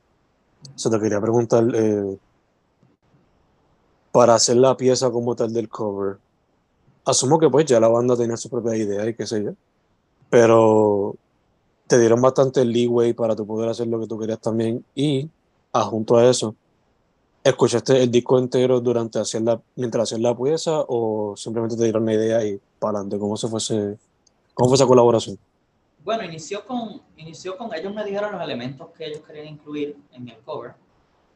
Se 0.75 0.89
te 0.89 0.99
quería 0.99 1.21
preguntar, 1.21 1.63
eh, 1.73 2.17
para 4.11 4.35
hacer 4.35 4.57
la 4.57 4.75
pieza 4.75 5.09
como 5.09 5.37
tal 5.37 5.53
del 5.53 5.69
cover, 5.69 6.17
asumo 7.05 7.39
que 7.39 7.49
pues 7.49 7.65
ya 7.65 7.79
la 7.79 7.87
banda 7.87 8.17
tenía 8.17 8.35
su 8.35 8.49
propia 8.49 8.75
idea 8.75 9.07
y 9.07 9.15
qué 9.15 9.25
sé 9.25 9.41
yo, 9.41 9.51
pero 10.29 11.15
te 11.87 11.97
dieron 11.97 12.21
bastante 12.21 12.65
leeway 12.65 13.13
para 13.13 13.37
tú 13.37 13.47
poder 13.47 13.69
hacer 13.69 13.87
lo 13.87 14.01
que 14.01 14.07
tú 14.07 14.19
querías 14.19 14.41
también 14.41 14.85
y, 14.93 15.29
adjunto 15.71 16.17
a 16.17 16.29
eso, 16.29 16.55
¿escuchaste 17.43 18.03
el 18.03 18.11
disco 18.11 18.37
entero 18.37 18.79
durante 18.79 19.19
hacer 19.19 19.41
la, 19.41 19.61
mientras 19.75 20.03
hacías 20.03 20.21
la 20.21 20.37
pieza 20.37 20.83
o 20.87 21.35
simplemente 21.35 21.75
te 21.75 21.83
dieron 21.83 22.05
la 22.05 22.13
idea 22.13 22.45
y 22.45 22.59
para 22.79 22.99
adelante? 22.99 23.19
¿Cómo 23.19 23.37
se 23.37 23.47
fuese, 23.47 23.97
cómo 24.53 24.69
fue 24.69 24.75
esa 24.75 24.87
colaboración? 24.87 25.37
Bueno, 26.03 26.23
inició 26.23 26.65
con, 26.65 27.01
inició 27.17 27.57
con, 27.57 27.73
ellos 27.73 27.93
me 27.93 28.03
dijeron 28.03 28.31
los 28.31 28.41
elementos 28.41 28.89
que 28.97 29.05
ellos 29.05 29.21
querían 29.21 29.47
incluir 29.47 29.95
en 30.13 30.27
el 30.27 30.37
cover. 30.39 30.73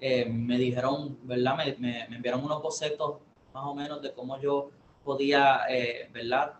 Eh, 0.01 0.25
me 0.25 0.57
dijeron, 0.57 1.17
¿verdad? 1.23 1.55
Me, 1.55 1.65
me, 1.77 2.07
me 2.09 2.15
enviaron 2.15 2.43
unos 2.43 2.61
bocetos 2.61 3.15
más 3.53 3.63
o 3.65 3.75
menos 3.75 4.01
de 4.01 4.11
cómo 4.13 4.39
yo 4.39 4.71
podía, 5.03 5.61
eh, 5.69 6.09
¿verdad? 6.11 6.53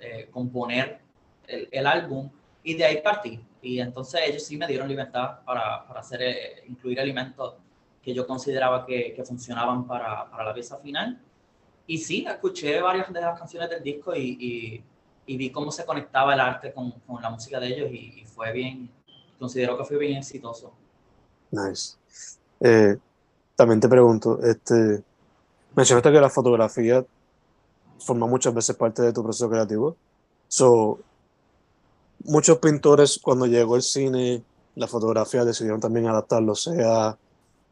Eh, 0.00 0.28
componer 0.30 1.00
el, 1.46 1.68
el, 1.70 1.86
álbum 1.86 2.30
y 2.62 2.74
de 2.74 2.84
ahí 2.84 3.00
partí. 3.02 3.40
Y 3.62 3.80
entonces 3.80 4.20
ellos 4.26 4.44
sí 4.44 4.56
me 4.56 4.66
dieron 4.66 4.88
libertad 4.88 5.40
para, 5.44 5.86
para 5.86 6.00
hacer, 6.00 6.22
eh, 6.22 6.64
incluir 6.68 6.98
elementos 6.98 7.54
que 8.02 8.14
yo 8.14 8.26
consideraba 8.26 8.86
que, 8.86 9.12
que 9.14 9.24
funcionaban 9.24 9.86
para, 9.86 10.30
para, 10.30 10.44
la 10.44 10.54
pieza 10.54 10.78
final. 10.78 11.20
Y 11.86 11.98
sí, 11.98 12.24
escuché 12.26 12.80
varias 12.80 13.12
de 13.12 13.20
las 13.20 13.38
canciones 13.38 13.68
del 13.68 13.82
disco 13.82 14.14
y, 14.14 14.36
y, 14.40 14.84
y 15.26 15.36
vi 15.36 15.50
cómo 15.50 15.70
se 15.70 15.84
conectaba 15.84 16.34
el 16.34 16.40
arte 16.40 16.72
con, 16.72 16.92
con 17.06 17.20
la 17.20 17.30
música 17.30 17.60
de 17.60 17.66
ellos 17.68 17.90
y, 17.92 18.22
y, 18.22 18.26
fue 18.26 18.52
bien, 18.52 18.90
considero 19.38 19.76
que 19.76 19.84
fue 19.84 19.98
bien 19.98 20.18
exitoso. 20.18 20.72
Nice. 21.50 21.96
Eh, 22.60 22.96
también 23.56 23.80
te 23.80 23.88
pregunto, 23.88 24.40
este, 24.42 25.02
mencionaste 25.74 26.12
que 26.12 26.20
la 26.20 26.30
fotografía 26.30 27.04
forma 27.98 28.26
muchas 28.26 28.54
veces 28.54 28.76
parte 28.76 29.02
de 29.02 29.12
tu 29.12 29.22
proceso 29.22 29.50
creativo. 29.50 29.96
So, 30.48 31.00
muchos 32.24 32.58
pintores 32.58 33.18
cuando 33.22 33.46
llegó 33.46 33.76
el 33.76 33.82
cine, 33.82 34.42
la 34.74 34.86
fotografía 34.86 35.44
decidieron 35.44 35.80
también 35.80 36.06
adaptarlo, 36.06 36.54
sea 36.54 37.16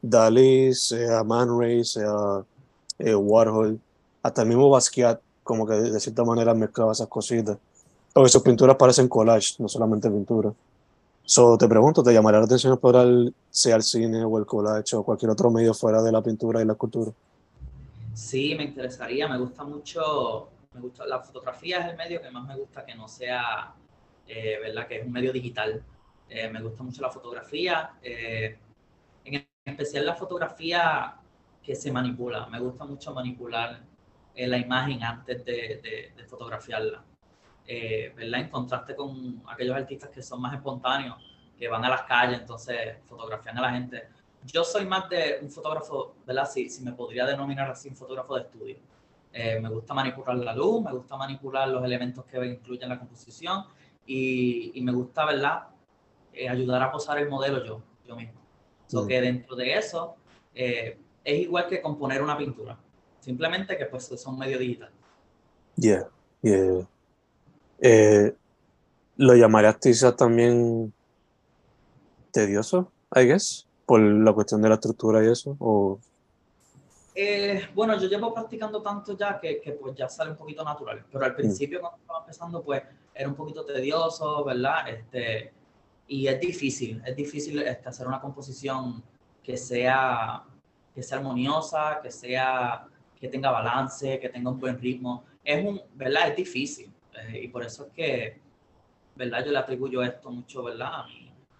Dalí, 0.01 0.73
sea 0.73 1.23
Man 1.23 1.59
Ray, 1.59 1.83
sea 1.83 2.43
eh, 2.99 3.15
Warhol, 3.15 3.79
hasta 4.23 4.41
el 4.41 4.47
mismo 4.47 4.69
Basquiat, 4.69 5.19
como 5.43 5.65
que 5.65 5.73
de, 5.73 5.99
cierta 5.99 6.23
manera 6.23 6.53
mezclaba 6.53 6.91
esas 6.91 7.07
cositas. 7.07 7.57
Porque 8.13 8.29
sus 8.29 8.41
pinturas 8.41 8.75
parecen 8.75 9.07
collage, 9.07 9.55
no 9.59 9.67
solamente 9.67 10.09
pintura. 10.09 10.53
So, 11.23 11.57
te 11.57 11.67
pregunto, 11.67 12.01
¿te 12.01 12.11
llamaría 12.11 12.39
la 12.39 12.45
atención 12.45 12.73
explorar 12.73 13.07
sea 13.49 13.75
el 13.75 13.83
cine 13.83 14.23
o 14.23 14.37
el 14.39 14.45
collage 14.45 14.95
o 14.95 15.03
cualquier 15.03 15.31
otro 15.31 15.51
medio 15.51 15.73
fuera 15.73 16.01
de 16.01 16.11
la 16.11 16.23
pintura 16.23 16.61
y 16.61 16.65
la 16.65 16.73
escultura? 16.73 17.11
Sí, 18.13 18.55
me 18.55 18.63
interesaría, 18.63 19.27
me 19.27 19.37
gusta 19.37 19.63
mucho, 19.63 20.49
me 20.73 20.81
gusta, 20.81 21.05
la 21.05 21.19
fotografía 21.21 21.79
es 21.79 21.91
el 21.91 21.97
medio 21.97 22.21
que 22.21 22.31
más 22.31 22.47
me 22.47 22.57
gusta 22.57 22.83
que 22.83 22.95
no 22.95 23.07
sea, 23.07 23.73
eh, 24.29 24.59
¿verdad? 24.61 24.87
Que 24.87 24.99
es 24.99 25.05
un 25.05 25.11
medio 25.11 25.33
digital. 25.33 25.83
Eh, 26.29 26.47
me 26.49 26.61
gusta 26.61 26.83
mucho 26.83 27.01
la 27.01 27.09
fotografía, 27.09 27.93
eh, 28.03 28.57
en 29.25 29.47
especial 29.65 30.05
la 30.05 30.13
fotografía 30.13 31.15
que 31.63 31.75
se 31.75 31.91
manipula. 31.91 32.45
Me 32.45 32.59
gusta 32.59 32.85
mucho 32.85 33.13
manipular 33.13 33.81
eh, 34.35 34.47
la 34.47 34.57
imagen 34.57 35.03
antes 35.03 35.43
de, 35.43 35.81
de, 35.83 36.13
de 36.15 36.23
fotografiarla. 36.25 37.03
Eh, 37.65 38.13
¿verdad? 38.15 38.41
En 38.41 38.49
contraste 38.49 38.95
con 38.95 39.43
aquellos 39.47 39.75
artistas 39.75 40.09
que 40.09 40.21
son 40.21 40.41
más 40.41 40.53
espontáneos, 40.53 41.17
que 41.57 41.67
van 41.67 41.83
a 41.85 41.89
las 41.89 42.03
calles, 42.03 42.39
entonces 42.39 42.97
fotografían 43.05 43.57
a 43.57 43.61
la 43.61 43.71
gente. 43.71 44.07
Yo 44.45 44.63
soy 44.63 44.85
más 44.85 45.09
de 45.09 45.39
un 45.41 45.49
fotógrafo, 45.51 46.15
¿verdad? 46.25 46.49
Si, 46.49 46.69
si 46.69 46.83
me 46.83 46.93
podría 46.93 47.25
denominar 47.25 47.69
así, 47.69 47.89
un 47.89 47.95
fotógrafo 47.95 48.35
de 48.35 48.41
estudio. 48.41 48.77
Eh, 49.33 49.59
me 49.59 49.69
gusta 49.69 49.93
manipular 49.93 50.35
la 50.37 50.53
luz, 50.55 50.83
me 50.83 50.91
gusta 50.91 51.15
manipular 51.17 51.67
los 51.67 51.83
elementos 51.83 52.25
que 52.25 52.43
incluyen 52.43 52.89
la 52.89 52.97
composición 52.97 53.65
y, 54.09 54.71
y 54.73 54.81
me 54.81 54.91
gusta, 54.91 55.23
¿verdad? 55.23 55.67
Eh, 56.33 56.49
ayudar 56.49 56.81
a 56.81 56.91
posar 56.91 57.19
el 57.19 57.29
modelo 57.29 57.63
yo, 57.63 57.81
yo 58.07 58.15
mismo. 58.15 58.39
So 58.87 59.03
Mm. 59.03 59.07
que 59.07 59.21
dentro 59.21 59.55
de 59.55 59.73
eso 59.75 60.15
eh, 60.55 60.97
es 61.23 61.39
igual 61.39 61.67
que 61.67 61.79
componer 61.79 62.23
una 62.23 62.35
pintura, 62.35 62.75
simplemente 63.19 63.77
que 63.77 63.85
pues 63.85 64.05
son 64.05 64.37
medio 64.37 64.57
digital. 64.57 64.89
Yeah, 65.75 66.09
yeah. 66.41 66.87
Eh, 67.79 68.35
¿Lo 69.17 69.35
llamarías 69.35 69.77
quizás 69.77 70.15
también 70.15 70.91
tedioso, 72.31 72.91
I 73.15 73.25
guess? 73.25 73.67
Por 73.85 74.01
la 74.01 74.33
cuestión 74.33 74.61
de 74.61 74.69
la 74.69 74.75
estructura 74.75 75.23
y 75.23 75.27
eso, 75.27 75.55
o... 75.59 75.99
Eh, 77.13 77.67
bueno, 77.75 77.99
yo 77.99 78.07
llevo 78.07 78.33
practicando 78.33 78.81
tanto 78.81 79.15
ya 79.15 79.39
que, 79.39 79.61
que, 79.61 79.73
pues 79.73 79.93
ya 79.95 80.07
sale 80.09 80.31
un 80.31 80.37
poquito 80.37 80.63
natural, 80.63 81.05
pero 81.11 81.25
al 81.25 81.35
principio 81.35 81.79
cuando 81.81 81.97
estaba 81.99 82.19
empezando 82.21 82.63
pues 82.63 82.81
era 83.13 83.27
un 83.27 83.35
poquito 83.35 83.65
tedioso, 83.65 84.43
¿verdad? 84.43 84.89
Este, 84.89 85.53
y 86.07 86.27
es 86.27 86.39
difícil, 86.39 87.01
es 87.05 87.15
difícil 87.15 87.61
este, 87.61 87.89
hacer 87.89 88.07
una 88.07 88.19
composición 88.19 89.03
que 89.43 89.57
sea, 89.57 90.43
que 90.93 91.03
sea 91.03 91.17
armoniosa, 91.17 91.99
que 92.01 92.11
sea 92.11 92.87
que 93.19 93.27
tenga 93.27 93.51
balance, 93.51 94.19
que 94.19 94.29
tenga 94.29 94.49
un 94.49 94.59
buen 94.59 94.79
ritmo. 94.79 95.25
Es 95.43 95.65
un, 95.65 95.81
¿verdad? 95.93 96.29
Es 96.29 96.37
difícil. 96.37 96.93
Eh, 97.13 97.41
y 97.43 97.47
por 97.49 97.63
eso 97.63 97.87
es 97.87 97.91
que, 97.91 98.41
¿verdad? 99.15 99.43
Yo 99.45 99.51
le 99.51 99.57
atribuyo 99.57 100.01
esto 100.01 100.31
mucho, 100.31 100.63
¿verdad? 100.63 101.01
A, 101.01 101.07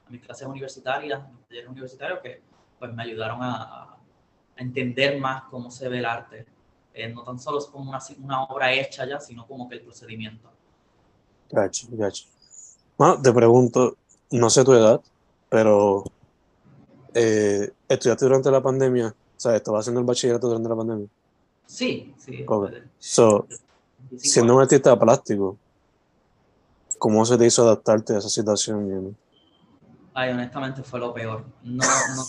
mis 0.09 0.21
clases 0.21 0.47
universitarias, 0.47 1.21
a 1.21 1.27
mis 1.27 1.45
talleres 1.47 1.69
universitarios, 1.69 2.19
que 2.19 2.41
pues 2.79 2.91
me 2.93 3.03
ayudaron 3.03 3.39
a, 3.41 3.95
entender 4.55 5.19
más 5.19 5.43
cómo 5.43 5.69
se 5.71 5.87
ve 5.87 5.99
el 5.99 6.05
arte. 6.05 6.45
Eh, 6.93 7.07
no 7.07 7.23
tan 7.23 7.39
solo 7.39 7.59
es 7.59 7.65
como 7.67 7.89
una, 7.89 7.99
una, 8.17 8.43
obra 8.43 8.73
hecha 8.73 9.05
ya, 9.05 9.19
sino 9.19 9.47
como 9.47 9.69
que 9.69 9.75
el 9.75 9.81
procedimiento. 9.81 10.51
Gacho, 11.51 11.87
gacho. 11.91 12.25
Bueno, 12.97 13.21
te 13.21 13.31
pregunto, 13.33 13.97
no 14.31 14.49
sé 14.49 14.63
tu 14.63 14.73
edad, 14.73 15.01
pero 15.49 16.03
eh, 17.13 17.71
¿estudiaste 17.87 18.25
durante 18.25 18.51
la 18.51 18.61
pandemia? 18.61 19.07
O 19.07 19.39
sea, 19.39 19.55
¿estabas 19.55 19.81
haciendo 19.81 20.01
el 20.01 20.05
bachillerato 20.05 20.47
durante 20.47 20.69
la 20.69 20.75
pandemia? 20.75 21.07
Sí, 21.65 22.13
sí. 22.17 22.45
So, 22.97 23.47
siendo 24.17 24.55
un 24.55 24.61
artista 24.61 24.97
plástico, 24.99 25.57
¿cómo 26.97 27.25
se 27.25 27.37
te 27.37 27.45
hizo 27.45 27.63
adaptarte 27.63 28.15
a 28.15 28.17
esa 28.17 28.29
situación? 28.29 29.15
Ay, 30.13 30.31
honestamente 30.31 30.83
fue 30.83 30.99
lo 30.99 31.13
peor. 31.13 31.45
No, 31.63 31.85
no, 32.15 32.25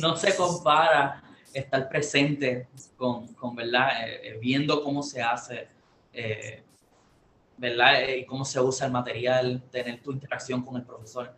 no 0.00 0.16
se 0.16 0.36
compara 0.36 1.22
estar 1.52 1.88
presente 1.88 2.68
con, 2.96 3.26
con 3.28 3.56
¿verdad? 3.56 4.06
Eh, 4.06 4.20
eh, 4.22 4.38
viendo 4.40 4.82
cómo 4.82 5.02
se 5.02 5.22
hace, 5.22 5.68
eh, 6.12 6.62
¿verdad? 7.58 8.08
Y 8.16 8.24
cómo 8.26 8.44
se 8.44 8.60
usa 8.60 8.86
el 8.86 8.92
material, 8.92 9.62
tener 9.70 10.02
tu 10.02 10.12
interacción 10.12 10.62
con 10.62 10.76
el 10.76 10.82
profesor, 10.82 11.34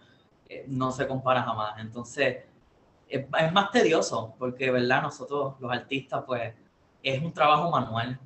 no 0.67 0.91
se 0.91 1.07
compara 1.07 1.43
jamás. 1.43 1.79
Entonces, 1.79 2.39
es, 3.09 3.53
más 3.53 3.71
tedioso 3.71 4.35
porque, 4.39 4.71
¿verdad? 4.71 5.03
Nosotros, 5.03 5.55
los 5.61 5.73
artistas, 5.73 6.25
pues 6.27 6.53
es 7.03 7.23
un 7.23 7.33
trabajo 7.33 7.71
manual 7.71 8.19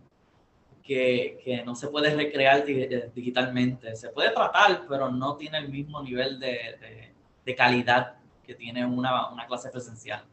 que, 0.82 1.40
que 1.44 1.64
no 1.64 1.74
se 1.74 1.88
puede 1.88 2.14
recrear 2.14 2.64
eh, 2.66 3.10
digitalmente. 3.14 3.94
Se 3.96 4.08
puede 4.08 4.30
tratar, 4.30 4.84
pero 4.88 5.10
no 5.10 5.36
tiene 5.36 5.58
el 5.58 5.68
mismo 5.68 6.02
nivel 6.02 6.40
de, 6.40 7.12
de, 7.44 7.54
calidad 7.54 8.16
que 8.44 8.54
tiene 8.54 8.84
una, 8.84 9.30
una, 9.30 9.46
clase 9.46 9.70
presencial. 9.70 10.24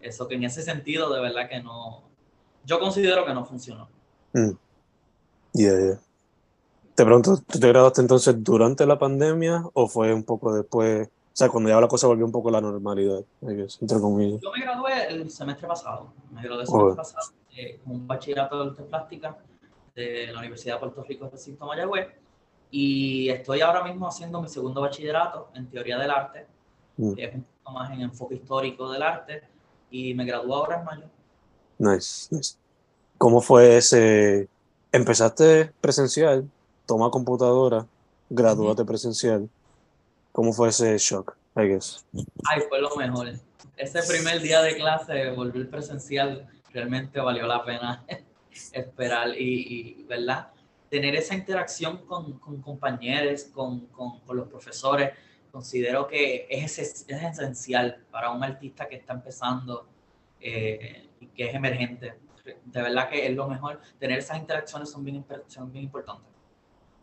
Eso 0.00 0.28
que 0.28 0.34
en 0.34 0.44
ese 0.44 0.62
sentido, 0.62 1.12
de 1.12 1.20
verdad 1.20 1.48
que 1.48 1.62
no, 1.62 2.02
yo 2.64 2.78
considero 2.78 3.24
que 3.24 3.32
no 3.32 3.44
funcionó. 3.44 3.88
Mm. 4.32 4.50
Te 6.98 7.04
pregunto, 7.04 7.36
¿tú 7.46 7.60
te 7.60 7.68
graduaste 7.68 8.00
entonces 8.00 8.42
durante 8.42 8.84
la 8.84 8.98
pandemia 8.98 9.62
o 9.72 9.86
fue 9.86 10.12
un 10.12 10.24
poco 10.24 10.52
después? 10.52 11.06
O 11.06 11.10
sea, 11.32 11.48
cuando 11.48 11.70
ya 11.70 11.80
la 11.80 11.86
cosa 11.86 12.08
volvió 12.08 12.26
un 12.26 12.32
poco 12.32 12.48
a 12.48 12.52
la 12.52 12.60
normalidad, 12.60 13.20
entre 13.40 14.00
comillas. 14.00 14.40
Yo 14.40 14.50
me 14.50 14.60
gradué 14.60 15.06
el 15.06 15.30
semestre 15.30 15.68
pasado. 15.68 16.08
Me 16.32 16.42
gradué 16.42 16.62
el 16.62 16.66
semestre 16.66 16.96
pasado 16.96 17.32
eh, 17.56 17.78
con 17.84 17.94
un 17.94 18.06
bachillerato 18.08 18.64
de 18.64 18.70
arte 18.70 18.82
plástica 18.82 19.38
de 19.94 20.32
la 20.32 20.40
Universidad 20.40 20.74
de 20.74 20.80
Puerto 20.80 21.04
Rico, 21.04 21.30
recinto 21.30 21.66
Mayagüez. 21.66 22.08
Y 22.72 23.28
estoy 23.28 23.60
ahora 23.60 23.84
mismo 23.84 24.08
haciendo 24.08 24.42
mi 24.42 24.48
segundo 24.48 24.80
bachillerato 24.80 25.50
en 25.54 25.70
teoría 25.70 25.98
del 25.98 26.10
arte, 26.10 26.48
mm. 26.96 27.12
que 27.12 27.24
es 27.26 27.34
un 27.36 27.46
poco 27.62 27.78
más 27.78 27.92
en 27.92 28.00
enfoque 28.00 28.34
histórico 28.34 28.90
del 28.90 29.02
arte. 29.02 29.44
Y 29.92 30.14
me 30.14 30.24
gradué 30.24 30.52
ahora 30.52 30.80
en 30.80 30.84
mayo. 30.84 31.04
Nice, 31.78 32.34
nice. 32.34 32.56
¿Cómo 33.18 33.40
fue 33.40 33.76
ese? 33.76 34.48
Empezaste 34.90 35.72
presencial, 35.80 36.50
toma 36.88 37.10
computadora, 37.10 37.86
graduaste 38.30 38.84
presencial 38.84 39.48
¿Cómo 40.32 40.52
fue 40.52 40.68
ese 40.68 40.96
shock, 40.98 41.36
I 41.56 41.66
guess? 41.66 42.06
Ay, 42.48 42.62
fue 42.68 42.80
lo 42.80 42.94
mejor. 42.96 43.32
Ese 43.76 44.02
primer 44.04 44.40
día 44.40 44.62
de 44.62 44.76
clase, 44.76 45.30
volver 45.30 45.68
presencial, 45.68 46.46
realmente 46.72 47.18
valió 47.20 47.46
la 47.46 47.64
pena 47.64 48.04
esperar 48.72 49.30
y, 49.36 50.04
¿verdad? 50.08 50.48
Tener 50.88 51.16
esa 51.16 51.34
interacción 51.34 52.06
con, 52.06 52.38
con 52.38 52.62
compañeros, 52.62 53.44
con, 53.52 53.86
con, 53.86 54.20
con, 54.20 54.36
los 54.36 54.48
profesores, 54.48 55.10
considero 55.50 56.06
que 56.06 56.46
es, 56.48 56.78
es, 56.78 57.04
esencial 57.08 58.04
para 58.10 58.30
un 58.30 58.44
artista 58.44 58.88
que 58.88 58.96
está 58.96 59.14
empezando 59.14 59.88
eh, 60.40 61.08
y 61.20 61.26
que 61.26 61.48
es 61.48 61.54
emergente. 61.54 62.14
De 62.64 62.80
verdad 62.80 63.10
que 63.10 63.26
es 63.26 63.34
lo 63.34 63.48
mejor. 63.48 63.80
Tener 63.98 64.20
esas 64.20 64.38
interacciones 64.38 64.88
son 64.88 65.04
bien, 65.04 65.24
son 65.48 65.72
bien 65.72 65.84
importantes. 65.86 66.37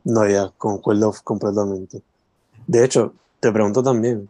No, 0.06 0.28
ya, 0.30 0.52
concuerdo 0.58 1.14
completamente. 1.24 2.02
De 2.68 2.86
hecho, 2.86 3.14
te 3.40 3.52
pregunto 3.52 3.82
también, 3.82 4.30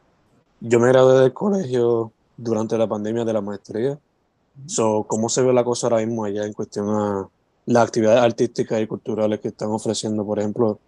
yo 0.62 0.80
me 0.80 0.88
gradué 0.88 1.20
del 1.20 1.34
colegio 1.34 2.14
durante 2.38 2.78
la 2.78 2.88
pandemia 2.88 3.26
de 3.26 3.34
la 3.34 3.42
maestría. 3.42 4.00
So, 4.68 5.04
¿Cómo 5.08 5.28
se 5.28 5.42
ve 5.42 5.52
la 5.52 5.66
cosa 5.66 5.88
ahora 5.88 6.06
mismo 6.06 6.24
allá 6.24 6.46
en 6.46 6.54
cuestión 6.54 6.90
a 6.90 7.28
las 7.66 7.88
actividades 7.88 8.22
artísticas 8.22 8.82
y 8.82 8.88
culturales 8.88 9.42
que 9.42 9.50
están 9.50 9.70
ofreciendo? 9.70 10.26
Por 10.26 10.40
ejemplo, 10.40 10.80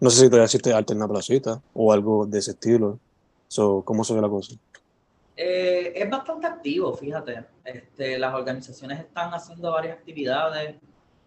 no 0.00 0.10
sé 0.10 0.22
si 0.22 0.26
todavía 0.26 0.46
existe 0.46 0.72
arte 0.72 0.92
en 0.92 0.98
la 0.98 1.06
placita 1.06 1.62
o 1.72 1.92
algo 1.92 2.26
de 2.26 2.40
ese 2.40 2.50
estilo. 2.50 2.98
So, 3.46 3.82
¿Cómo 3.84 4.02
se 4.02 4.14
ve 4.14 4.20
la 4.20 4.28
cosa? 4.28 4.56
Eh, 5.36 5.92
es 5.94 6.10
bastante 6.10 6.48
activo, 6.48 6.92
fíjate. 6.94 7.44
Este, 7.64 8.18
las 8.18 8.34
organizaciones 8.34 8.98
están 8.98 9.32
haciendo 9.32 9.70
varias 9.70 9.96
actividades. 9.96 10.74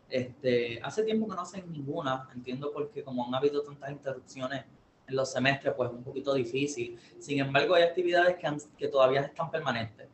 Este, 0.10 0.80
hace 0.84 1.04
tiempo 1.04 1.28
que 1.28 1.36
no 1.36 1.42
hacen 1.42 1.72
ninguna, 1.72 2.30
entiendo 2.34 2.72
porque 2.72 3.04
como 3.04 3.26
han 3.28 3.36
habido 3.36 3.62
tantas 3.64 3.92
interrupciones 3.92 4.66
en 5.08 5.16
los 5.16 5.32
semestres, 5.32 5.74
pues 5.76 5.90
un 5.92 6.04
poquito 6.04 6.34
difícil. 6.34 7.00
Sin 7.20 7.40
embargo, 7.40 7.76
hay 7.76 7.84
actividades 7.84 8.36
que, 8.38 8.48
que 8.78 8.88
todavía 8.88 9.22
están 9.22 9.52
permanentes. 9.52 10.08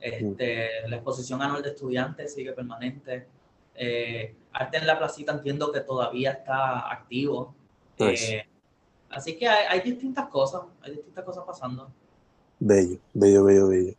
Este, 0.00 0.88
La 0.88 0.96
exposición 0.96 1.40
anual 1.42 1.62
de 1.62 1.70
estudiantes 1.70 2.34
sigue 2.34 2.52
permanente. 2.52 3.26
Eh, 3.74 4.34
Arte 4.52 4.78
en 4.78 4.86
la 4.86 4.98
Placita 4.98 5.32
entiendo 5.32 5.72
que 5.72 5.80
todavía 5.80 6.32
está 6.32 6.90
activo. 6.90 7.54
Eh, 7.98 8.44
así 9.10 9.36
que 9.36 9.48
hay, 9.48 9.66
hay, 9.68 9.80
distintas 9.80 10.28
cosas, 10.28 10.62
hay 10.82 10.92
distintas 10.92 11.24
cosas 11.24 11.44
pasando. 11.46 11.90
Bello, 12.58 12.98
bello, 13.12 13.44
bello, 13.44 13.68
bello. 13.68 13.94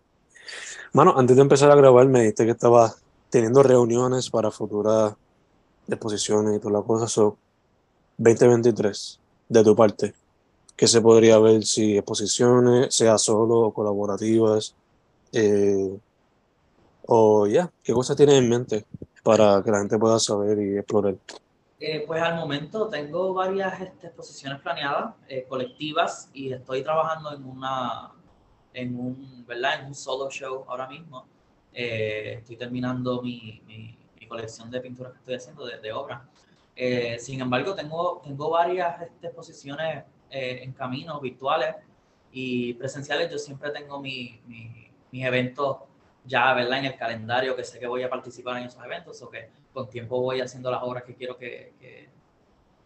Mano, 0.94 1.14
antes 1.18 1.36
de 1.36 1.42
empezar 1.42 1.70
a 1.72 1.76
grabar 1.76 2.08
me 2.08 2.22
dijiste 2.22 2.46
que 2.46 2.52
estaba 2.52 2.94
teniendo 3.30 3.62
reuniones 3.62 4.30
para 4.30 4.50
futuras 4.52 5.16
exposiciones 5.88 6.58
y 6.58 6.60
todas 6.60 6.74
las 6.74 6.84
cosas. 6.84 7.12
So, 7.12 7.38
2023, 8.18 9.20
de 9.50 9.64
tu 9.64 9.76
parte, 9.76 10.14
que 10.76 10.88
se 10.88 11.02
podría 11.02 11.40
ver 11.40 11.64
si 11.64 11.98
exposiciones, 11.98 12.94
sea 12.94 13.18
solo 13.18 13.62
o 13.62 13.74
colaborativas, 13.74 14.76
eh, 15.32 15.98
o 17.06 17.48
ya, 17.48 17.72
¿qué 17.84 17.94
cosas 17.94 18.16
tienes 18.16 18.36
en 18.36 18.50
mente 18.50 18.86
para 19.24 19.62
que 19.64 19.72
la 19.72 19.80
gente 19.80 19.98
pueda 19.98 20.20
saber 20.20 20.60
y 20.60 20.78
explorar? 20.78 21.16
Eh, 21.80 22.04
pues 22.08 22.22
al 22.22 22.36
momento 22.36 22.88
tengo 22.88 23.34
varias 23.34 23.80
este, 23.82 24.08
exposiciones 24.08 24.60
planeadas, 24.62 25.14
eh, 25.30 25.46
colectivas, 25.48 26.30
y 26.34 26.52
estoy 26.52 26.84
trabajando 26.84 27.34
en 27.34 27.46
una, 27.46 28.12
en 28.74 29.00
un, 29.00 29.46
¿verdad? 29.48 29.82
En 29.82 29.88
un 29.88 29.96
solo 29.96 30.30
show 30.30 30.66
ahora 30.68 30.88
mismo. 30.88 31.26
estoy 31.72 32.56
terminando 32.58 33.22
mi, 33.22 33.62
mi, 33.68 33.96
colección 34.28 34.70
de 34.72 34.82
pinturas 34.82 35.14
que 35.14 35.20
estoy 35.20 35.36
haciendo 35.36 35.66
de, 35.66 35.80
de 35.80 35.92
obras. 35.94 36.22
sin 37.20 37.42
embargo, 37.42 37.74
tengo, 37.76 38.22
tengo 38.24 38.50
varias 38.50 39.02
este, 39.02 39.28
exposiciones 39.28 40.04
eh, 40.30 40.60
en 40.64 40.74
caminos 40.74 41.22
virtuales 41.22 41.76
y 42.32 42.74
presenciales, 42.74 43.32
yo 43.32 43.38
siempre 43.38 43.72
tengo 43.72 44.02
mi, 44.02 44.42
mis 45.12 45.26
eventos 45.26 45.78
ya, 46.26 46.54
¿verdad? 46.54 46.80
En 46.80 46.86
el 46.86 46.98
calendario, 46.98 47.56
que 47.56 47.64
sé 47.64 47.80
que 47.80 47.88
voy 47.88 48.04
a 48.04 48.10
participar 48.10 48.58
en 48.58 48.66
esos 48.66 48.84
eventos, 48.84 49.22
o 49.22 49.30
que 49.30 49.50
con 49.72 49.90
tiempo 49.90 50.20
voy 50.20 50.42
haciendo 50.42 50.70
las 50.70 50.84
obras 50.84 51.04
que 51.04 51.16
quiero 51.16 51.38
que, 51.38 51.74
que 51.80 52.10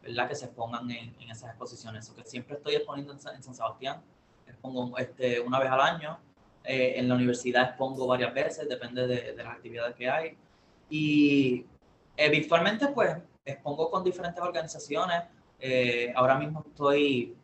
¿verdad? 0.03 0.29
Que 0.29 0.35
se 0.35 0.45
expongan 0.45 0.89
en, 0.91 1.15
en, 1.19 1.31
esas 1.31 1.49
exposiciones. 1.49 2.07
O 2.11 2.15
que 2.15 2.23
siempre 2.23 2.57
estoy 2.57 2.75
exponiendo 2.75 3.13
en, 3.13 3.19
San 3.19 3.41
Sebastián, 3.41 4.03
expongo 4.45 4.95
este, 4.99 5.39
una 5.39 5.59
vez 5.59 5.71
al 5.71 5.81
año. 5.81 6.19
Eh, 6.63 6.93
en 6.97 7.09
la 7.09 7.15
universidad 7.15 7.69
expongo 7.69 8.05
varias 8.05 8.31
veces, 8.35 8.69
depende 8.69 9.07
de, 9.07 9.33
de 9.33 9.43
las 9.43 9.55
actividades 9.55 9.95
que 9.95 10.07
hay. 10.07 10.37
Y 10.91 11.65
eh, 12.17 12.29
virtualmente, 12.29 12.89
pues, 12.89 13.17
expongo 13.45 13.89
con 13.89 14.03
diferentes 14.03 14.43
organizaciones. 14.43 15.23
Eh, 15.59 16.11
ahora 16.15 16.37
mismo 16.37 16.63
estoy, 16.67 17.35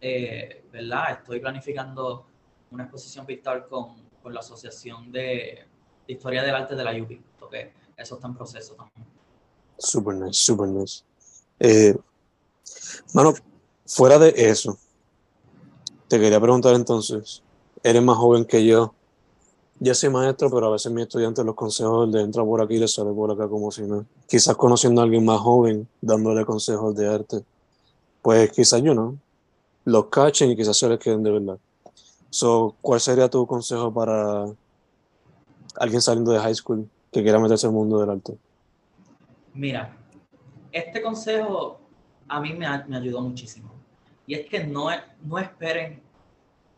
eh, 0.00 0.62
¿verdad? 0.70 1.12
Estoy 1.12 1.40
planificando 1.40 2.26
una 2.70 2.84
exposición 2.84 3.24
virtual 3.24 3.66
con, 3.66 3.96
con 4.22 4.34
la 4.34 4.40
Asociación 4.40 5.10
de, 5.10 5.66
Historia 6.06 6.42
del 6.42 6.54
Arte 6.54 6.76
de 6.76 6.84
la 6.84 6.92
UBI, 6.92 7.20
porque 7.40 7.72
eso 7.96 8.14
está 8.14 8.28
en 8.28 8.34
proceso 8.34 8.74
también. 8.74 9.04
Super 9.78 10.14
nice, 10.14 10.34
super 10.34 10.68
nice. 10.68 11.02
Eh, 11.58 11.96
mano, 13.12 13.34
fuera 13.86 14.18
de 14.18 14.32
eso, 14.36 14.78
te 16.06 16.20
quería 16.20 16.40
preguntar 16.40 16.74
entonces, 16.74 17.42
eres 17.82 18.02
más 18.02 18.16
joven 18.16 18.44
que 18.44 18.64
yo, 18.64 18.94
ya 19.78 19.94
soy 19.94 20.10
maestro, 20.10 20.50
pero 20.50 20.66
a 20.66 20.70
veces 20.70 20.90
mis 20.90 21.02
estudiantes 21.02 21.44
los 21.44 21.54
consejos 21.54 22.10
de 22.10 22.22
entra 22.22 22.44
por 22.44 22.60
aquí 22.60 22.74
y 22.74 22.78
les 22.78 22.94
sale 22.94 23.12
por 23.12 23.30
acá 23.30 23.48
como 23.48 23.70
si 23.70 23.82
no. 23.82 24.06
Quizás 24.26 24.56
conociendo 24.56 25.00
a 25.00 25.04
alguien 25.04 25.24
más 25.24 25.40
joven, 25.40 25.86
dándole 26.00 26.44
consejos 26.44 26.94
de 26.96 27.12
arte, 27.12 27.42
pues 28.22 28.50
quizás 28.52 28.82
yo 28.82 28.94
no, 28.94 29.16
los 29.84 30.06
cachen 30.06 30.50
y 30.50 30.56
quizás 30.56 30.76
se 30.76 30.88
les 30.88 30.98
queden 30.98 31.22
de 31.22 31.30
verdad. 31.30 31.58
So, 32.30 32.74
¿Cuál 32.80 33.00
sería 33.00 33.28
tu 33.28 33.46
consejo 33.46 33.92
para 33.92 34.46
alguien 35.76 36.02
saliendo 36.02 36.32
de 36.32 36.40
high 36.40 36.54
school 36.54 36.88
que 37.12 37.22
quiera 37.22 37.38
meterse 37.38 37.66
al 37.66 37.72
mundo 37.72 37.98
del 38.00 38.10
arte? 38.10 38.36
Mira, 39.54 39.96
este 40.72 41.00
consejo 41.00 41.80
a 42.28 42.40
mí 42.40 42.52
me, 42.52 42.66
me 42.88 42.96
ayudó 42.96 43.20
muchísimo. 43.20 43.70
Y 44.26 44.34
es 44.34 44.46
que 44.46 44.64
no, 44.64 44.88
no 45.22 45.38
esperen 45.38 46.02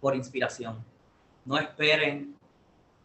por 0.00 0.14
inspiración. 0.14 0.84
No 1.44 1.58
esperen, 1.58 2.37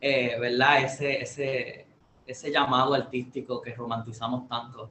eh, 0.05 0.37
¿verdad? 0.37 0.83
Ese, 0.83 1.21
ese, 1.21 1.87
ese 2.27 2.51
llamado 2.51 2.93
artístico 2.93 3.61
que 3.61 3.73
romantizamos 3.73 4.49
tanto. 4.49 4.89